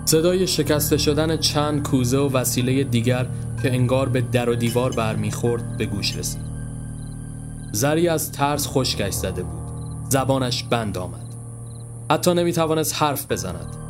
صدای 0.05 0.47
شکسته 0.47 0.97
شدن 0.97 1.37
چند 1.37 1.83
کوزه 1.83 2.17
و 2.17 2.37
وسیله 2.37 2.83
دیگر 2.83 3.25
که 3.63 3.73
انگار 3.73 4.09
به 4.09 4.21
در 4.21 4.49
و 4.49 4.55
دیوار 4.55 4.91
برمیخورد 4.91 5.77
به 5.77 5.85
گوش 5.85 6.15
رسید. 6.15 6.41
زری 7.71 8.07
از 8.07 8.31
ترس 8.31 8.67
خشکش 8.67 9.13
زده 9.13 9.43
بود. 9.43 9.61
زبانش 10.09 10.63
بند 10.63 10.97
آمد. 10.97 11.35
حتی 12.11 12.33
نمی‌توانست 12.33 12.95
حرف 12.95 13.31
بزند. 13.31 13.80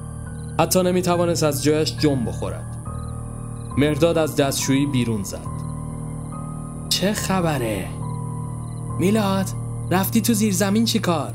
حتی 0.61 0.83
نمی‌توانست 0.83 1.43
از 1.43 1.63
جایش 1.63 1.97
جنب 1.97 2.27
بخورد. 2.27 2.77
مرداد 3.77 4.17
از 4.17 4.35
دستشویی 4.35 4.85
بیرون 4.85 5.23
زد. 5.23 5.47
چه 6.89 7.13
خبره؟ 7.13 7.87
میلاد 8.99 9.45
رفتی 9.91 10.21
تو 10.21 10.33
زیر 10.33 10.53
زمین 10.53 10.85
چی 10.85 10.99
کار؟ 10.99 11.33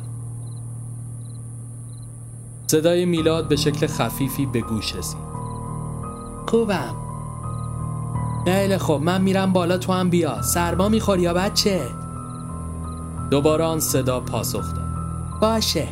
صدای 2.67 3.05
میلاد 3.05 3.49
به 3.49 3.57
شکل 3.57 3.87
خفیفی 3.87 4.47
به 4.47 4.61
گوش 4.61 4.97
رسید. 4.97 5.21
خوبم. 6.47 6.95
خیلی 8.45 8.79
خوب. 8.79 9.03
من 9.03 9.23
میرم 9.23 9.53
بالا 9.53 9.79
تو 9.79 9.93
هم 9.93 10.11
بیا. 10.11 10.43
سرما 10.43 10.89
می‌خوری 10.89 11.23
یا 11.23 11.35
بچه؟ 11.35 11.81
دوباره 13.31 13.65
آن 13.65 13.81
صدا 13.81 14.21
پاسخ 14.21 14.75
داد. 14.75 15.41
باشه. 15.41 15.89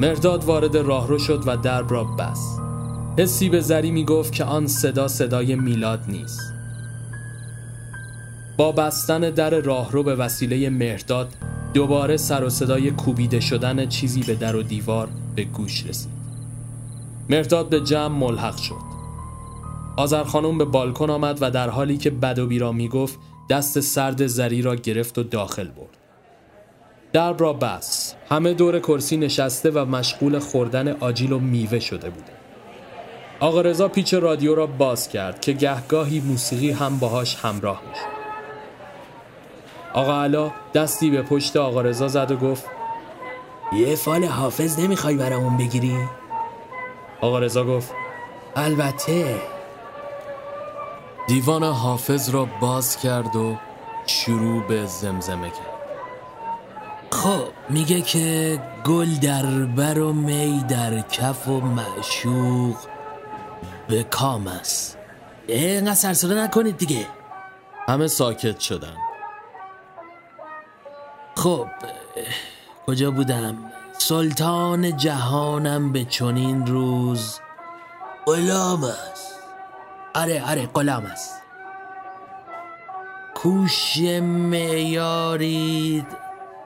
مرداد 0.00 0.44
وارد 0.44 0.76
راهرو 0.76 1.18
شد 1.18 1.42
و 1.46 1.56
درب 1.56 1.92
را 1.92 2.04
بس 2.04 2.58
حسی 3.18 3.48
به 3.48 3.60
زری 3.60 3.90
می 3.90 4.04
گفت 4.04 4.32
که 4.32 4.44
آن 4.44 4.66
صدا 4.66 5.08
صدای 5.08 5.54
میلاد 5.54 6.04
نیست. 6.08 6.40
با 8.56 8.72
بستن 8.72 9.20
در 9.20 9.50
راهرو 9.50 10.02
به 10.02 10.14
وسیله 10.14 10.70
مرداد 10.70 11.34
دوباره 11.74 12.16
سر 12.16 12.44
و 12.44 12.50
صدای 12.50 12.90
کوبیده 12.90 13.40
شدن 13.40 13.88
چیزی 13.88 14.22
به 14.22 14.34
در 14.34 14.56
و 14.56 14.62
دیوار 14.62 15.08
به 15.36 15.44
گوش 15.44 15.86
رسید. 15.86 16.12
مرداد 17.30 17.68
به 17.68 17.80
جمع 17.80 18.18
ملحق 18.18 18.56
شد. 18.56 18.90
آذر 19.96 20.24
خانم 20.24 20.58
به 20.58 20.64
بالکن 20.64 21.10
آمد 21.10 21.38
و 21.40 21.50
در 21.50 21.68
حالی 21.68 21.96
که 21.96 22.10
بد 22.10 22.38
و 22.38 22.46
بیرا 22.46 22.72
می 22.72 22.88
گفت 22.88 23.18
دست 23.50 23.80
سرد 23.80 24.26
زری 24.26 24.62
را 24.62 24.76
گرفت 24.76 25.18
و 25.18 25.22
داخل 25.22 25.66
برد. 25.68 25.99
درب 27.12 27.40
را 27.40 27.52
بس 27.52 28.14
همه 28.30 28.54
دور 28.54 28.78
کرسی 28.78 29.16
نشسته 29.16 29.70
و 29.70 29.84
مشغول 29.84 30.38
خوردن 30.38 30.88
آجیل 30.88 31.32
و 31.32 31.38
میوه 31.38 31.78
شده 31.78 32.10
بوده. 32.10 32.32
آقا 33.40 33.60
رضا 33.60 33.88
پیچ 33.88 34.14
رادیو 34.14 34.54
را 34.54 34.66
باز 34.66 35.08
کرد 35.08 35.40
که 35.40 35.52
گهگاهی 35.52 36.20
موسیقی 36.20 36.70
هم 36.70 36.98
باهاش 36.98 37.36
همراه 37.36 37.82
میشه 37.88 38.06
آقا 39.94 40.22
علا 40.22 40.50
دستی 40.74 41.10
به 41.10 41.22
پشت 41.22 41.56
آقا 41.56 41.80
رضا 41.80 42.08
زد 42.08 42.30
و 42.30 42.36
گفت 42.36 42.64
یه 43.72 43.96
فال 43.96 44.24
حافظ 44.24 44.78
نمی‌خوای 44.78 45.16
برامون 45.16 45.56
بگیری؟ 45.56 45.96
آقا 47.20 47.38
رضا 47.38 47.64
گفت 47.64 47.92
البته. 48.56 49.40
دیوان 51.28 51.64
حافظ 51.64 52.30
را 52.30 52.48
باز 52.60 52.96
کرد 52.96 53.36
و 53.36 53.56
شروع 54.06 54.62
به 54.62 54.86
زمزمه 54.86 55.50
کرد. 55.50 55.69
خب 57.20 57.48
میگه 57.68 58.00
که 58.00 58.60
گل 58.84 59.14
در 59.14 59.46
بر 59.46 59.98
و 59.98 60.12
می 60.12 60.64
در 60.68 61.00
کف 61.00 61.48
و 61.48 61.60
معشوق 61.60 62.76
به 63.88 64.02
کام 64.02 64.46
است. 64.46 64.98
اینقدر 65.46 65.94
سرسره 65.94 66.34
نکنید 66.34 66.76
دیگه. 66.76 67.06
همه 67.88 68.06
ساکت 68.06 68.60
شدن. 68.60 68.96
خب 71.36 71.66
کجا 72.86 73.10
بودم؟ 73.10 73.72
سلطان 73.98 74.96
جهانم 74.96 75.92
به 75.92 76.04
چنین 76.04 76.66
روز 76.66 77.40
غلام 78.26 78.84
است. 78.84 79.34
آره 80.14 80.50
آره 80.50 80.66
غلام 80.66 81.04
است. 81.04 81.42
کوش 83.34 83.96
میارید 84.20 86.19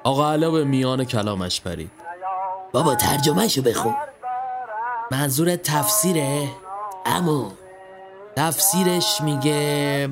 آقا 0.05 0.33
علا 0.33 0.51
به 0.51 0.64
میان 0.64 1.05
کلامش 1.05 1.61
پرید 1.61 1.90
بابا 2.73 2.95
ترجمهشو 2.95 3.62
بخون. 3.62 3.95
منظور 5.11 5.57
تفسیره؟ 5.57 6.49
امو 7.07 7.51
تفسیرش 8.37 9.21
میگه 9.21 10.11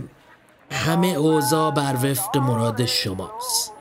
همه 0.70 1.08
اوضاع 1.08 1.70
بر 1.70 1.96
وفق 2.02 2.36
مراد 2.36 2.84
شماست. 2.84 3.72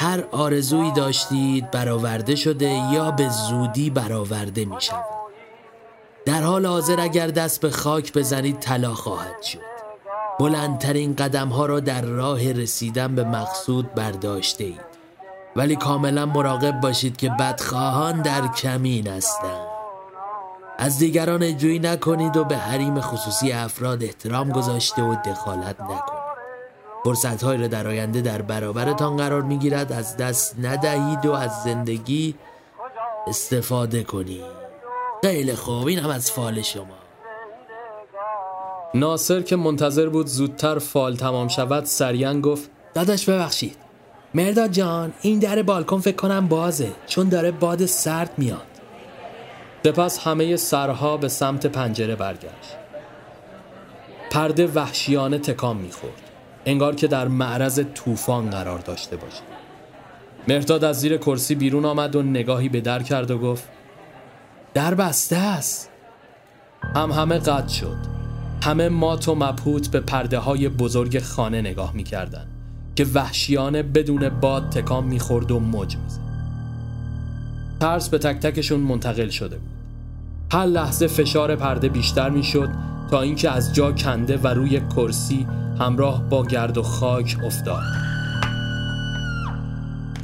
هر 0.00 0.24
آرزویی 0.32 0.92
داشتید 0.92 1.70
برآورده 1.70 2.34
شده 2.34 2.70
یا 2.92 3.10
به 3.10 3.28
زودی 3.28 3.90
برآورده 3.90 4.64
می 4.64 4.80
شود. 4.80 5.04
در 6.24 6.42
حال 6.42 6.66
حاضر 6.66 7.00
اگر 7.00 7.26
دست 7.26 7.60
به 7.60 7.70
خاک 7.70 8.12
بزنید 8.12 8.60
طلا 8.60 8.94
خواهد 8.94 9.42
شد. 9.42 9.76
بلندترین 10.38 11.14
قدم 11.14 11.48
ها 11.48 11.66
را 11.66 11.80
در 11.80 12.02
راه 12.02 12.52
رسیدن 12.52 13.14
به 13.14 13.24
مقصود 13.24 13.94
برداشته 13.94 14.64
اید 14.64 14.95
ولی 15.56 15.76
کاملا 15.76 16.26
مراقب 16.26 16.80
باشید 16.80 17.16
که 17.16 17.30
بدخواهان 17.40 18.22
در 18.22 18.48
کمین 18.48 19.06
هستند. 19.06 19.66
از 20.78 20.98
دیگران 20.98 21.56
جویی 21.56 21.78
نکنید 21.78 22.36
و 22.36 22.44
به 22.44 22.56
حریم 22.56 23.00
خصوصی 23.00 23.52
افراد 23.52 24.02
احترام 24.02 24.50
گذاشته 24.50 25.02
و 25.02 25.14
دخالت 25.14 25.80
نکنید. 25.80 26.26
فرصت 27.04 27.44
را 27.44 27.66
در 27.66 27.86
آینده 27.86 28.20
در 28.20 28.42
برابرتان 28.42 29.16
قرار 29.16 29.42
می‌گیرد. 29.42 29.92
از 29.92 30.16
دست 30.16 30.56
ندهید 30.62 31.26
و 31.26 31.32
از 31.32 31.62
زندگی 31.64 32.34
استفاده 33.26 34.02
کنید. 34.02 34.44
خیلی 35.24 35.54
خوب. 35.54 35.86
این 35.86 35.98
هم 35.98 36.10
از 36.10 36.30
فال 36.30 36.62
شما. 36.62 36.96
ناصر 38.94 39.42
که 39.42 39.56
منتظر 39.56 40.08
بود 40.08 40.26
زودتر 40.26 40.78
فال 40.78 41.16
تمام 41.16 41.48
شود 41.48 41.84
سریعا 41.84 42.40
گفت 42.40 42.70
داداش 42.94 43.28
ببخشید. 43.28 43.85
مرداد 44.34 44.70
جان 44.70 45.12
این 45.22 45.38
در 45.38 45.62
بالکن 45.62 46.00
فکر 46.00 46.16
کنم 46.16 46.48
بازه 46.48 46.92
چون 47.06 47.28
داره 47.28 47.50
باد 47.50 47.86
سرد 47.86 48.30
میاد. 48.36 48.66
سپس 49.84 50.18
همه 50.18 50.56
سرها 50.56 51.16
به 51.16 51.28
سمت 51.28 51.66
پنجره 51.66 52.16
برگشت. 52.16 52.76
پرده 54.30 54.66
وحشیانه 54.66 55.38
تکان 55.38 55.76
می‌خورد. 55.76 56.22
انگار 56.66 56.94
که 56.94 57.06
در 57.06 57.28
معرض 57.28 57.80
طوفان 57.94 58.50
قرار 58.50 58.78
داشته 58.78 59.16
باشه. 59.16 59.42
مرداد 60.48 60.84
از 60.84 61.00
زیر 61.00 61.16
کرسی 61.16 61.54
بیرون 61.54 61.84
آمد 61.84 62.16
و 62.16 62.22
نگاهی 62.22 62.68
به 62.68 62.80
در 62.80 63.02
کرد 63.02 63.30
و 63.30 63.38
گفت 63.38 63.64
در 64.74 64.94
بسته 64.94 65.36
است. 65.36 65.90
هم 66.94 67.10
همه 67.10 67.38
قد 67.38 67.68
شد. 67.68 67.96
همه 68.62 68.88
مات 68.88 69.28
و 69.28 69.34
مبهوت 69.34 69.88
به 69.90 70.00
پرده 70.00 70.38
های 70.38 70.68
بزرگ 70.68 71.22
خانه 71.22 71.60
نگاه 71.60 71.92
می‌کردند. 71.94 72.55
که 72.96 73.06
وحشیانه 73.14 73.82
بدون 73.82 74.28
باد 74.28 74.70
تکان 74.70 75.04
می‌خورد 75.04 75.50
و 75.50 75.60
موج 75.60 75.96
می‌زد. 75.96 76.20
ترس 77.80 78.08
به 78.08 78.18
تک 78.18 78.40
تکشون 78.40 78.80
منتقل 78.80 79.28
شده 79.28 79.56
بود. 79.56 79.70
هر 80.52 80.66
لحظه 80.66 81.06
فشار 81.06 81.56
پرده 81.56 81.88
بیشتر 81.88 82.30
می‌شد 82.30 82.68
تا 83.10 83.20
اینکه 83.20 83.50
از 83.50 83.74
جا 83.74 83.92
کنده 83.92 84.36
و 84.36 84.46
روی 84.46 84.80
کرسی 84.96 85.46
همراه 85.80 86.22
با 86.28 86.42
گرد 86.44 86.78
و 86.78 86.82
خاک 86.82 87.36
افتاد. 87.44 87.82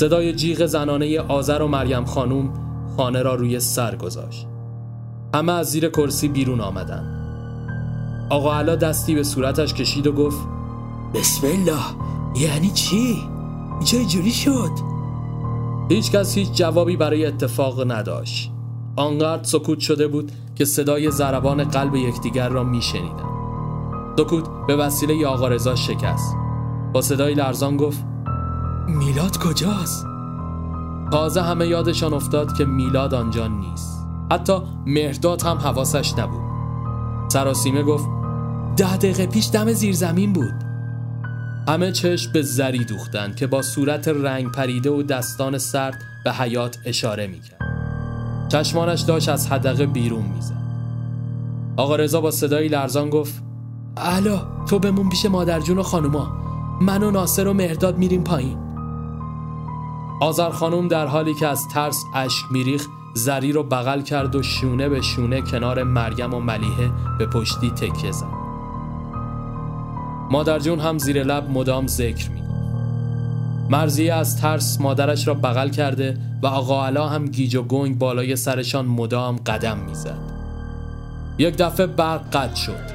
صدای 0.00 0.34
جیغ 0.34 0.66
زنانه 0.66 1.20
آذر 1.20 1.62
و 1.62 1.68
مریم 1.68 2.04
خانوم 2.04 2.52
خانه 2.96 3.22
را 3.22 3.34
روی 3.34 3.60
سر 3.60 3.96
گذاشت. 3.96 4.46
همه 5.34 5.52
از 5.52 5.70
زیر 5.70 5.88
کرسی 5.88 6.28
بیرون 6.28 6.60
آمدن 6.60 7.04
آقا 8.30 8.58
علا 8.58 8.76
دستی 8.76 9.14
به 9.14 9.22
صورتش 9.22 9.74
کشید 9.74 10.06
و 10.06 10.12
گفت 10.12 10.46
بسم 11.14 11.46
الله. 11.46 12.11
یعنی 12.36 12.70
چی؟ 12.70 13.28
اینجا 13.72 14.02
جوری 14.02 14.30
شد؟ 14.30 14.70
هیچ 15.88 16.10
کس 16.10 16.34
هیچ 16.34 16.52
جوابی 16.52 16.96
برای 16.96 17.26
اتفاق 17.26 17.92
نداشت 17.92 18.52
آنقدر 18.96 19.42
سکوت 19.42 19.80
شده 19.80 20.08
بود 20.08 20.32
که 20.54 20.64
صدای 20.64 21.10
ضربان 21.10 21.64
قلب 21.64 21.96
یکدیگر 21.96 22.48
را 22.48 22.64
میشنیدند 22.64 23.32
سکوت 24.18 24.44
به 24.66 24.76
وسیله 24.76 25.26
آقا 25.26 25.48
رضا 25.48 25.74
شکست 25.74 26.36
با 26.92 27.02
صدای 27.02 27.34
لرزان 27.34 27.76
گفت 27.76 28.04
میلاد 28.88 29.38
کجاست؟ 29.38 30.06
تازه 31.12 31.42
همه 31.42 31.66
یادشان 31.66 32.14
افتاد 32.14 32.56
که 32.56 32.64
میلاد 32.64 33.14
آنجا 33.14 33.46
نیست 33.46 34.06
حتی 34.32 34.52
مهرداد 34.86 35.42
هم 35.42 35.56
حواسش 35.56 36.18
نبود 36.18 36.42
سراسیمه 37.28 37.82
گفت 37.82 38.08
ده 38.76 38.96
دقیقه 38.96 39.26
پیش 39.26 39.50
دم 39.52 39.72
زیر 39.72 39.94
زمین 39.94 40.32
بود 40.32 40.61
همه 41.68 41.92
چشم 41.92 42.32
به 42.32 42.42
زری 42.42 42.84
دوختند 42.84 43.36
که 43.36 43.46
با 43.46 43.62
صورت 43.62 44.08
رنگ 44.08 44.52
پریده 44.52 44.90
و 44.90 45.02
دستان 45.02 45.58
سرد 45.58 46.02
به 46.24 46.32
حیات 46.32 46.78
اشاره 46.84 47.26
می‌کرد. 47.26 47.60
چشمانش 48.48 49.00
داشت 49.00 49.28
از 49.28 49.52
حدقه 49.52 49.86
بیرون 49.86 50.24
می‌زد. 50.24 50.62
آقا 51.76 51.96
رضا 51.96 52.20
با 52.20 52.30
صدایی 52.30 52.68
لرزان 52.68 53.10
گفت 53.10 53.42
الا 53.96 54.46
تو 54.68 54.78
بمون 54.78 55.08
پیش 55.08 55.26
مادرجون 55.26 55.78
و 55.78 55.82
خانوما. 55.82 56.32
من 56.80 57.02
و 57.02 57.10
ناصر 57.10 57.46
و 57.46 57.52
مهرداد 57.52 57.98
میریم 57.98 58.24
پایین. 58.24 58.58
آذر 60.20 60.50
خانوم 60.50 60.88
در 60.88 61.06
حالی 61.06 61.34
که 61.34 61.46
از 61.46 61.68
ترس 61.74 62.04
اشک 62.14 62.44
میریخ 62.50 62.86
زری 63.14 63.52
رو 63.52 63.62
بغل 63.62 64.00
کرد 64.00 64.36
و 64.36 64.42
شونه 64.42 64.88
به 64.88 65.00
شونه 65.00 65.40
کنار 65.40 65.82
مریم 65.82 66.34
و 66.34 66.40
ملیحه 66.40 66.90
به 67.18 67.26
پشتی 67.26 67.70
تکیه 67.70 68.12
زد. 68.12 68.41
مادرجون 70.32 70.80
هم 70.80 70.98
زیر 70.98 71.24
لب 71.24 71.50
مدام 71.50 71.86
ذکر 71.86 72.30
می 72.30 72.42
مرزیه 73.70 74.14
از 74.14 74.40
ترس 74.40 74.80
مادرش 74.80 75.28
را 75.28 75.34
بغل 75.34 75.68
کرده 75.68 76.16
و 76.42 76.46
آقا 76.46 76.86
علا 76.86 77.08
هم 77.08 77.26
گیج 77.26 77.56
و 77.56 77.62
گنگ 77.62 77.98
بالای 77.98 78.36
سرشان 78.36 78.86
مدام 78.86 79.36
قدم 79.36 79.78
می‌زد. 79.78 80.18
یک 81.38 81.56
دفعه 81.56 81.86
برق 81.86 82.30
قطع 82.30 82.54
شد. 82.54 82.92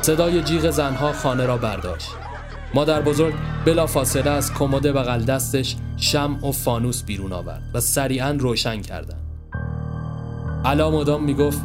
صدای 0.00 0.42
جیغ 0.42 0.70
زنها 0.70 1.12
خانه 1.12 1.46
را 1.46 1.56
برداشت. 1.56 2.08
مادر 2.74 3.02
بزرگ 3.02 3.34
بلا 3.66 3.86
فاصله 3.86 4.30
از 4.30 4.54
کمد 4.54 4.82
بغل 4.82 5.24
دستش 5.24 5.76
شم 5.96 6.44
و 6.44 6.52
فانوس 6.52 7.02
بیرون 7.02 7.32
آورد 7.32 7.62
و 7.74 7.80
سریعا 7.80 8.30
روشن 8.30 8.80
کردن. 8.80 9.18
علا 10.64 10.90
مدام 10.90 11.24
می‌گفت 11.24 11.60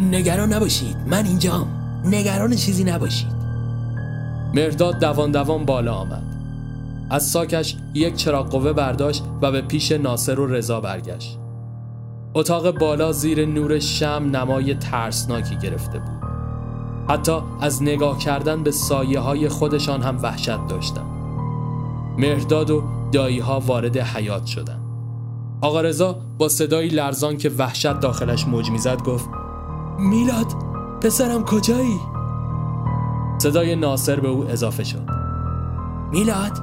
نگران 0.00 0.52
نباشید 0.52 0.96
من 1.06 1.26
اینجام 1.26 1.66
نگران 2.04 2.56
چیزی 2.56 2.84
نباشید 2.84 3.41
مرداد 4.54 4.98
دوان 4.98 5.30
دوان 5.30 5.64
بالا 5.64 5.94
آمد. 5.94 6.22
از 7.10 7.26
ساکش 7.26 7.76
یک 7.94 8.16
چراغ 8.16 8.50
قوه 8.50 8.72
برداشت 8.72 9.24
و 9.42 9.52
به 9.52 9.60
پیش 9.60 9.92
ناصر 9.92 10.40
و 10.40 10.46
رضا 10.46 10.80
برگشت. 10.80 11.38
اتاق 12.34 12.78
بالا 12.78 13.12
زیر 13.12 13.46
نور 13.46 13.78
شم 13.78 14.30
نمای 14.32 14.74
ترسناکی 14.74 15.56
گرفته 15.56 15.98
بود. 15.98 16.22
حتی 17.08 17.32
از 17.60 17.82
نگاه 17.82 18.18
کردن 18.18 18.62
به 18.62 18.70
سایه 18.70 19.20
های 19.20 19.48
خودشان 19.48 20.02
هم 20.02 20.22
وحشت 20.22 20.66
داشتند 20.66 21.06
مهرداد 22.18 22.70
و 22.70 22.82
دایی 23.12 23.38
ها 23.38 23.60
وارد 23.60 23.96
حیات 23.96 24.46
شدند 24.46 24.82
آقا 25.60 25.80
رضا 25.80 26.16
با 26.38 26.48
صدایی 26.48 26.88
لرزان 26.88 27.36
که 27.36 27.50
وحشت 27.58 28.00
داخلش 28.00 28.46
موج 28.46 28.70
می‌زد 28.70 29.02
گفت 29.02 29.28
میلاد 29.98 30.46
پسرم 31.00 31.44
کجایی؟ 31.44 32.11
صدای 33.42 33.76
ناصر 33.76 34.20
به 34.20 34.28
او 34.28 34.50
اضافه 34.50 34.84
شد. 34.84 35.08
میلاد 36.12 36.58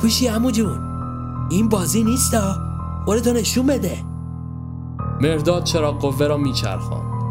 کوشی 0.00 0.28
امو 0.28 0.50
جون. 0.50 0.78
این 1.50 1.68
بازی 1.68 2.04
نیستا؟ 2.04 2.56
خودتو 3.04 3.32
نشون 3.32 3.66
بده. 3.66 3.98
مرداد 5.20 5.64
چرا 5.64 5.92
قوه 5.92 6.26
را 6.26 6.36
میچرخاند. 6.36 7.22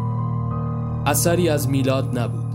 اثری 1.06 1.48
از 1.48 1.68
میلاد 1.68 2.18
نبود. 2.18 2.54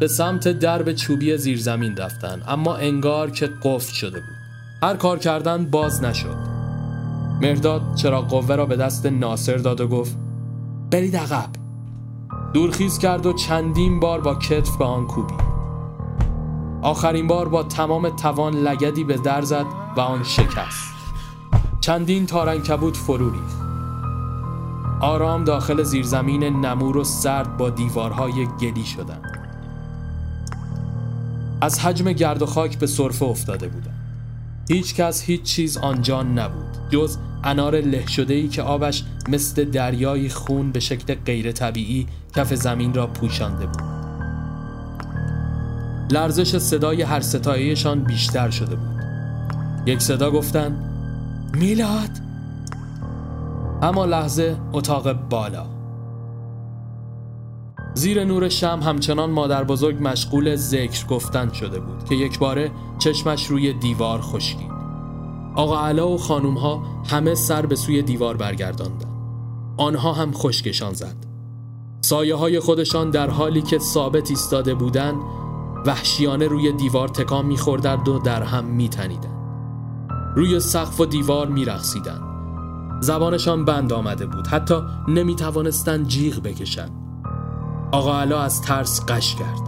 به 0.00 0.08
سمت 0.08 0.48
درب 0.48 0.92
چوبی 0.92 1.36
زیرزمین 1.36 1.96
رفتن 1.96 2.42
اما 2.48 2.76
انگار 2.76 3.30
که 3.30 3.50
قفل 3.62 3.92
شده 3.92 4.20
بود. 4.20 4.38
هر 4.82 4.96
کار 4.96 5.18
کردن 5.18 5.66
باز 5.66 6.04
نشد. 6.04 6.36
مرداد 7.42 7.82
چرا 7.94 8.22
قوه 8.22 8.54
را 8.54 8.66
به 8.66 8.76
دست 8.76 9.06
ناصر 9.06 9.56
داد 9.56 9.80
و 9.80 9.88
گفت 9.88 10.16
برید 10.90 11.16
عقب. 11.16 11.61
دورخیز 12.52 12.98
کرد 12.98 13.26
و 13.26 13.32
چندین 13.32 14.00
بار 14.00 14.20
با 14.20 14.34
کتف 14.34 14.76
به 14.76 14.84
آن 14.84 15.06
کوبید. 15.06 15.40
آخرین 16.82 17.26
بار 17.26 17.48
با 17.48 17.62
تمام 17.62 18.08
توان 18.08 18.54
لگدی 18.54 19.04
به 19.04 19.16
در 19.16 19.42
زد 19.42 19.66
و 19.96 20.00
آن 20.00 20.22
شکست. 20.22 20.92
چندین 21.80 22.26
تارنکبوت 22.26 22.96
فرو 22.96 23.32
آرام 25.00 25.44
داخل 25.44 25.82
زیرزمین 25.82 26.44
نمور 26.44 26.96
و 26.96 27.04
سرد 27.04 27.56
با 27.56 27.70
دیوارهای 27.70 28.46
گلی 28.46 28.84
شدند. 28.84 29.38
از 31.60 31.80
حجم 31.80 32.12
گرد 32.12 32.42
و 32.42 32.46
خاک 32.46 32.78
به 32.78 32.86
صرفه 32.86 33.24
افتاده 33.24 33.68
بودند. 33.68 34.01
هیچ 34.72 34.94
کس 34.94 35.22
هیچ 35.22 35.42
چیز 35.42 35.76
آنجا 35.76 36.22
نبود 36.22 36.78
جز 36.90 37.18
انار 37.44 37.80
له 37.80 38.06
شده 38.06 38.34
ای 38.34 38.48
که 38.48 38.62
آبش 38.62 39.04
مثل 39.28 39.64
دریای 39.64 40.28
خون 40.28 40.72
به 40.72 40.80
شکل 40.80 41.14
غیر 41.14 41.52
طبیعی 41.52 42.06
کف 42.36 42.54
زمین 42.54 42.94
را 42.94 43.06
پوشانده 43.06 43.66
بود. 43.66 43.82
لرزش 46.10 46.58
صدای 46.58 47.02
هر 47.02 47.20
ستایشان 47.20 48.00
بیشتر 48.04 48.50
شده 48.50 48.76
بود. 48.76 49.02
یک 49.86 50.02
صدا 50.02 50.30
گفتن 50.30 50.76
میلاد؟ 51.54 52.10
اما 53.82 54.04
لحظه 54.04 54.56
اتاق 54.72 55.12
بالا. 55.12 55.71
زیر 57.94 58.24
نور 58.24 58.48
شم 58.48 58.80
همچنان 58.82 59.30
مادر 59.30 59.64
بزرگ 59.64 59.96
مشغول 60.00 60.56
ذکر 60.56 61.06
گفتن 61.06 61.52
شده 61.52 61.80
بود 61.80 62.04
که 62.04 62.14
یک 62.14 62.38
باره 62.38 62.70
چشمش 62.98 63.46
روی 63.46 63.72
دیوار 63.72 64.20
خشکید. 64.20 64.72
آقا 65.54 65.86
علا 65.86 66.08
و 66.08 66.18
خانوم 66.18 66.54
ها 66.54 66.82
همه 67.06 67.34
سر 67.34 67.66
به 67.66 67.76
سوی 67.76 68.02
دیوار 68.02 68.36
برگرداندند. 68.36 69.12
آنها 69.76 70.12
هم 70.12 70.32
خشکشان 70.32 70.92
زد. 70.92 71.16
سایه 72.00 72.34
های 72.34 72.60
خودشان 72.60 73.10
در 73.10 73.30
حالی 73.30 73.62
که 73.62 73.78
ثابت 73.78 74.30
ایستاده 74.30 74.74
بودند 74.74 75.16
وحشیانه 75.86 76.46
روی 76.46 76.72
دیوار 76.72 77.08
تکان 77.08 77.46
میخوردند 77.46 78.08
و 78.08 78.18
در 78.18 78.42
هم 78.42 78.64
میتنیدند. 78.64 79.42
روی 80.36 80.60
سقف 80.60 81.00
و 81.00 81.06
دیوار 81.06 81.46
میرقصیدند. 81.46 82.22
زبانشان 83.00 83.64
بند 83.64 83.92
آمده 83.92 84.26
بود. 84.26 84.46
حتی 84.46 84.74
نمی‌توانستند 85.08 86.08
جیغ 86.08 86.40
بکشند. 86.40 87.01
آقا 87.92 88.20
علا 88.20 88.42
از 88.42 88.62
ترس 88.62 89.00
قش 89.08 89.34
کرد. 89.34 89.60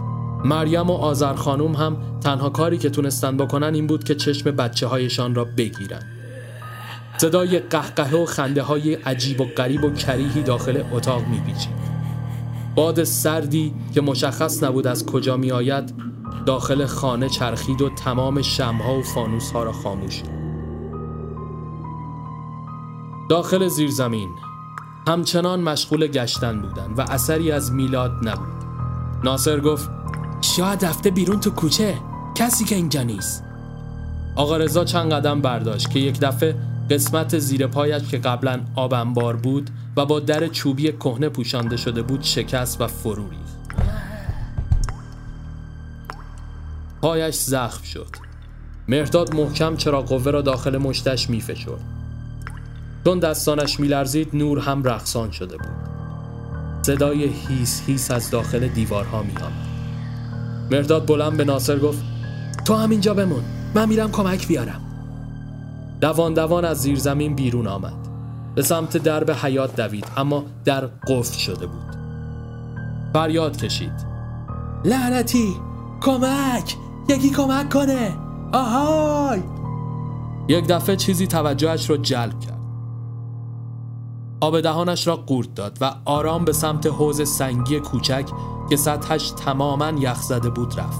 مریم 0.45 0.89
و 0.89 0.93
آذر 0.93 1.33
خانوم 1.33 1.75
هم 1.75 1.97
تنها 2.23 2.49
کاری 2.49 2.77
که 2.77 2.89
تونستن 2.89 3.37
بکنن 3.37 3.75
این 3.75 3.87
بود 3.87 4.03
که 4.03 4.15
چشم 4.15 4.51
بچه 4.51 4.87
هایشان 4.87 5.35
را 5.35 5.45
بگیرن. 5.45 6.03
صدای 7.17 7.59
قهقه 7.59 8.17
و 8.17 8.25
خنده 8.25 8.61
های 8.61 8.93
عجیب 8.93 9.41
و 9.41 9.45
غریب 9.45 9.83
و 9.83 9.93
کریهی 9.93 10.43
داخل 10.43 10.83
اتاق 10.91 11.27
میپیچید. 11.27 11.85
باد 12.75 13.03
سردی 13.03 13.73
که 13.93 14.01
مشخص 14.01 14.63
نبود 14.63 14.87
از 14.87 15.05
کجا 15.05 15.37
می 15.37 15.51
آید 15.51 15.93
داخل 16.45 16.85
خانه 16.85 17.29
چرخید 17.29 17.81
و 17.81 17.89
تمام 17.89 18.41
شمها 18.41 18.97
و 18.97 19.01
فانوس 19.01 19.51
ها 19.51 19.63
را 19.63 19.71
خاموش 19.71 20.23
داخل 23.29 23.67
زیرزمین 23.67 24.29
همچنان 25.07 25.61
مشغول 25.61 26.07
گشتن 26.07 26.61
بودن 26.61 26.93
و 26.97 27.01
اثری 27.01 27.51
از 27.51 27.71
میلاد 27.71 28.11
نبود. 28.27 28.63
ناصر 29.23 29.59
گفت 29.59 29.89
شاید 30.41 30.85
رفته 30.85 31.11
بیرون 31.11 31.39
تو 31.39 31.49
کوچه. 31.49 31.97
کسی 32.35 32.65
که 32.65 32.75
اینجا 32.75 33.03
نیست. 33.03 33.43
آقا 34.35 34.57
رضا 34.57 34.85
چند 34.85 35.13
قدم 35.13 35.41
برداشت 35.41 35.89
که 35.89 35.99
یک 35.99 36.19
دفعه 36.19 36.55
قسمت 36.89 37.39
زیر 37.39 37.67
پایش 37.67 38.03
که 38.03 38.17
قبلا 38.17 38.61
آب 38.75 39.03
بود 39.43 39.69
و 39.97 40.05
با 40.05 40.19
در 40.19 40.47
چوبی 40.47 40.91
کهنه 40.91 41.29
پوشانده 41.29 41.77
شده 41.77 42.01
بود 42.01 42.21
شکست 42.21 42.81
و 42.81 42.87
فرو 42.87 43.29
ریخت. 43.29 43.85
پایش 47.01 47.35
زخم 47.35 47.83
شد. 47.83 48.07
مرداد 48.87 49.35
محکم 49.35 49.75
چرا 49.75 50.01
قوه 50.01 50.31
را 50.31 50.41
داخل 50.41 50.77
مشتش 50.77 51.29
میفشرد. 51.29 51.94
چون 53.05 53.19
دستانش 53.19 53.79
میلرزید 53.79 54.29
نور 54.33 54.59
هم 54.59 54.83
رقصان 54.83 55.31
شده 55.31 55.57
بود. 55.57 55.95
صدای 56.81 57.23
هیس 57.23 57.81
هیس 57.87 58.11
از 58.11 58.29
داخل 58.29 58.67
دیوارها 58.67 59.23
میآمد. 59.23 59.67
مرداد 60.71 61.07
بلند 61.07 61.37
به 61.37 61.43
ناصر 61.43 61.79
گفت 61.79 62.03
تو 62.67 62.75
همینجا 62.75 63.13
بمون 63.13 63.43
من 63.75 63.89
میرم 63.89 64.11
کمک 64.11 64.47
بیارم. 64.47 64.81
دوان 66.01 66.33
دوان 66.33 66.65
از 66.65 66.77
زیر 66.81 66.99
زمین 66.99 67.35
بیرون 67.35 67.67
آمد. 67.67 68.07
به 68.55 68.61
سمت 68.61 68.97
درب 68.97 69.31
حیات 69.31 69.75
دوید 69.75 70.07
اما 70.17 70.43
در 70.65 70.85
قفل 70.85 71.37
شده 71.37 71.65
بود. 71.65 71.95
فریاد 73.13 73.57
کشید. 73.57 74.05
لعنتی 74.85 75.55
کمک! 76.01 76.75
یکی 77.09 77.29
کمک 77.29 77.69
کنه! 77.69 78.13
آهای! 78.53 79.43
یک 80.47 80.67
دفعه 80.67 80.95
چیزی 80.95 81.27
توجهش 81.27 81.89
رو 81.89 81.97
جلب 81.97 82.39
کرد. 82.39 82.54
آب 84.39 84.61
دهانش 84.61 85.07
را 85.07 85.15
قورت 85.15 85.55
داد 85.55 85.77
و 85.81 85.95
آرام 86.05 86.45
به 86.45 86.53
سمت 86.53 86.87
حوز 86.87 87.29
سنگی 87.29 87.79
کوچک 87.79 88.25
که 88.69 88.75
سطحش 88.75 89.29
تماما 89.29 89.89
یخ 89.99 90.21
زده 90.21 90.49
بود 90.49 90.79
رفت. 90.79 90.99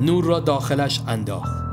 نور 0.00 0.24
را 0.24 0.40
داخلش 0.40 1.00
انداخت. 1.06 1.64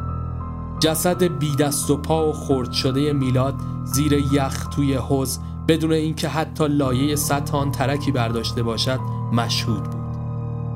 جسد 0.79 1.23
بی 1.23 1.55
دست 1.55 1.89
و 1.89 1.97
پا 1.97 2.29
و 2.29 2.33
خرد 2.33 2.71
شده 2.71 3.13
میلاد 3.13 3.55
زیر 3.85 4.13
یخ 4.13 4.67
توی 4.67 4.93
حوز 4.93 5.39
بدون 5.67 5.91
اینکه 5.91 6.29
حتی 6.29 6.67
لایه 6.67 7.15
سطح 7.15 7.57
آن 7.57 7.71
ترکی 7.71 8.11
برداشته 8.11 8.63
باشد 8.63 8.99
مشهود 9.33 9.83
بود. 9.83 10.01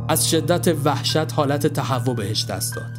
از 0.07 0.29
شدت 0.29 0.75
وحشت 0.85 1.33
حالت 1.33 1.67
تهوع 1.67 2.15
بهش 2.15 2.45
دست 2.45 2.75
داد. 2.75 2.91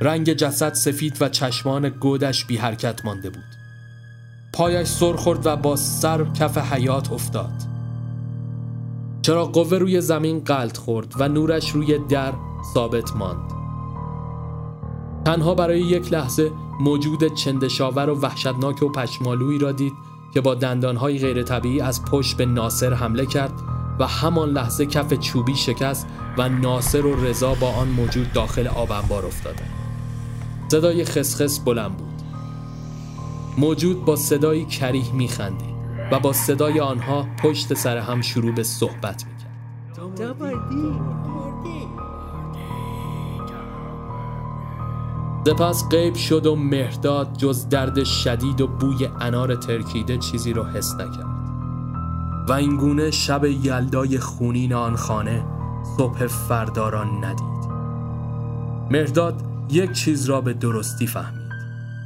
رنگ 0.00 0.32
جسد 0.32 0.74
سفید 0.74 1.16
و 1.22 1.28
چشمان 1.28 1.88
گودش 1.88 2.44
بی 2.44 2.56
حرکت 2.56 3.04
مانده 3.04 3.30
بود. 3.30 3.61
پایش 4.52 4.88
سر 4.88 5.12
خورد 5.12 5.46
و 5.46 5.56
با 5.56 5.76
سر 5.76 6.24
کف 6.24 6.58
حیات 6.58 7.12
افتاد. 7.12 7.52
چرا 9.22 9.44
قوه 9.44 9.78
روی 9.78 10.00
زمین 10.00 10.38
قلط 10.38 10.76
خورد 10.76 11.14
و 11.18 11.28
نورش 11.28 11.70
روی 11.70 11.98
در 11.98 12.32
ثابت 12.74 13.16
ماند؟ 13.16 13.52
تنها 15.24 15.54
برای 15.54 15.80
یک 15.80 16.12
لحظه 16.12 16.50
موجود 16.80 17.34
چندشاور 17.34 18.10
و 18.10 18.20
وحشتناک 18.20 18.82
و 18.82 18.88
پشمالویی 18.88 19.58
را 19.58 19.72
دید 19.72 19.92
که 20.34 20.40
با 20.40 20.54
دندانهای 20.54 21.18
غیر 21.18 21.42
طبیعی 21.42 21.80
از 21.80 22.04
پشت 22.04 22.36
به 22.36 22.46
ناصر 22.46 22.94
حمله 22.94 23.26
کرد 23.26 23.52
و 23.98 24.06
همان 24.06 24.50
لحظه 24.50 24.86
کف 24.86 25.14
چوبی 25.14 25.56
شکست 25.56 26.06
و 26.38 26.48
ناصر 26.48 27.06
و 27.06 27.24
رضا 27.24 27.54
با 27.54 27.70
آن 27.70 27.88
موجود 27.88 28.32
داخل 28.32 28.66
آب 28.66 28.92
انبار 28.92 29.26
افتاده 29.26 29.62
صدای 30.68 31.04
خسخس 31.04 31.58
بلند 31.58 31.96
بود. 31.96 32.11
موجود 33.58 34.04
با 34.04 34.16
صدایی 34.16 34.64
کریه 34.64 35.12
میخندید 35.12 35.72
و 36.12 36.20
با 36.20 36.32
صدای 36.32 36.80
آنها 36.80 37.26
پشت 37.42 37.74
سر 37.74 37.96
هم 37.96 38.20
شروع 38.20 38.54
به 38.54 38.62
صحبت 38.62 39.24
می‌کرد. 39.24 39.52
سپس 45.46 45.88
غیب 45.88 46.14
شد 46.14 46.46
و 46.46 46.56
مهداد 46.56 47.36
جز 47.36 47.68
درد 47.68 48.04
شدید 48.04 48.60
و 48.60 48.66
بوی 48.66 49.08
انار 49.20 49.56
ترکیده 49.56 50.18
چیزی 50.18 50.52
رو 50.52 50.64
حس 50.64 50.94
نکرد. 50.94 51.42
و 52.48 52.52
اینگونه 52.52 53.10
شب 53.10 53.44
یلدای 53.44 54.18
خونین 54.18 54.72
آن 54.72 54.96
خانه 54.96 55.44
صبح 55.96 56.26
فردا 56.26 56.88
را 56.88 57.04
ندید. 57.04 57.72
مهداد 58.90 59.42
یک 59.70 59.92
چیز 59.92 60.26
را 60.26 60.40
به 60.40 60.52
درستی 60.52 61.06
فهمید. 61.06 61.41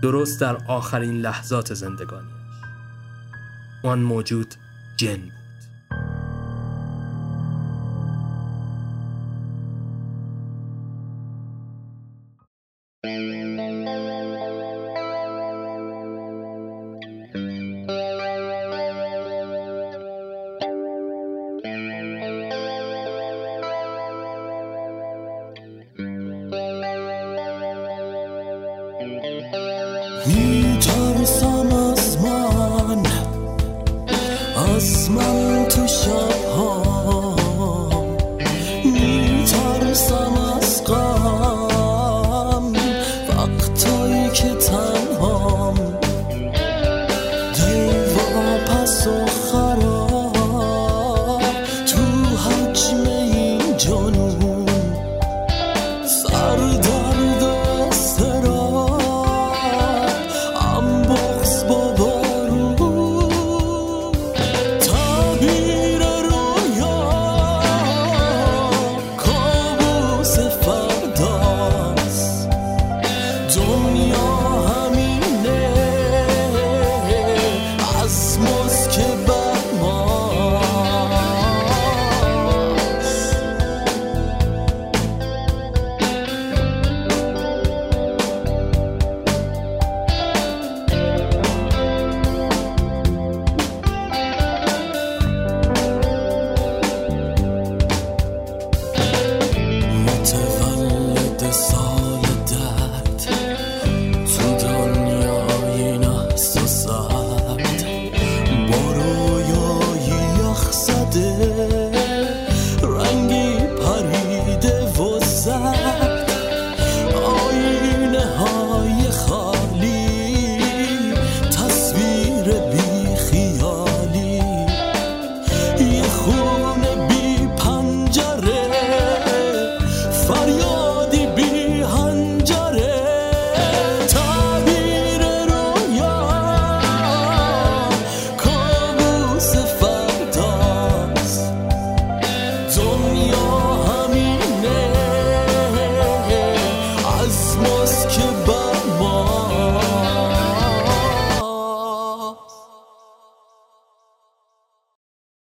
درست 0.03 0.41
در 0.41 0.57
آخرین 0.57 1.21
لحظات 1.21 1.75
زندگانیش 1.75 2.33
آن 3.83 3.99
موجود 3.99 4.55
جن 4.97 5.36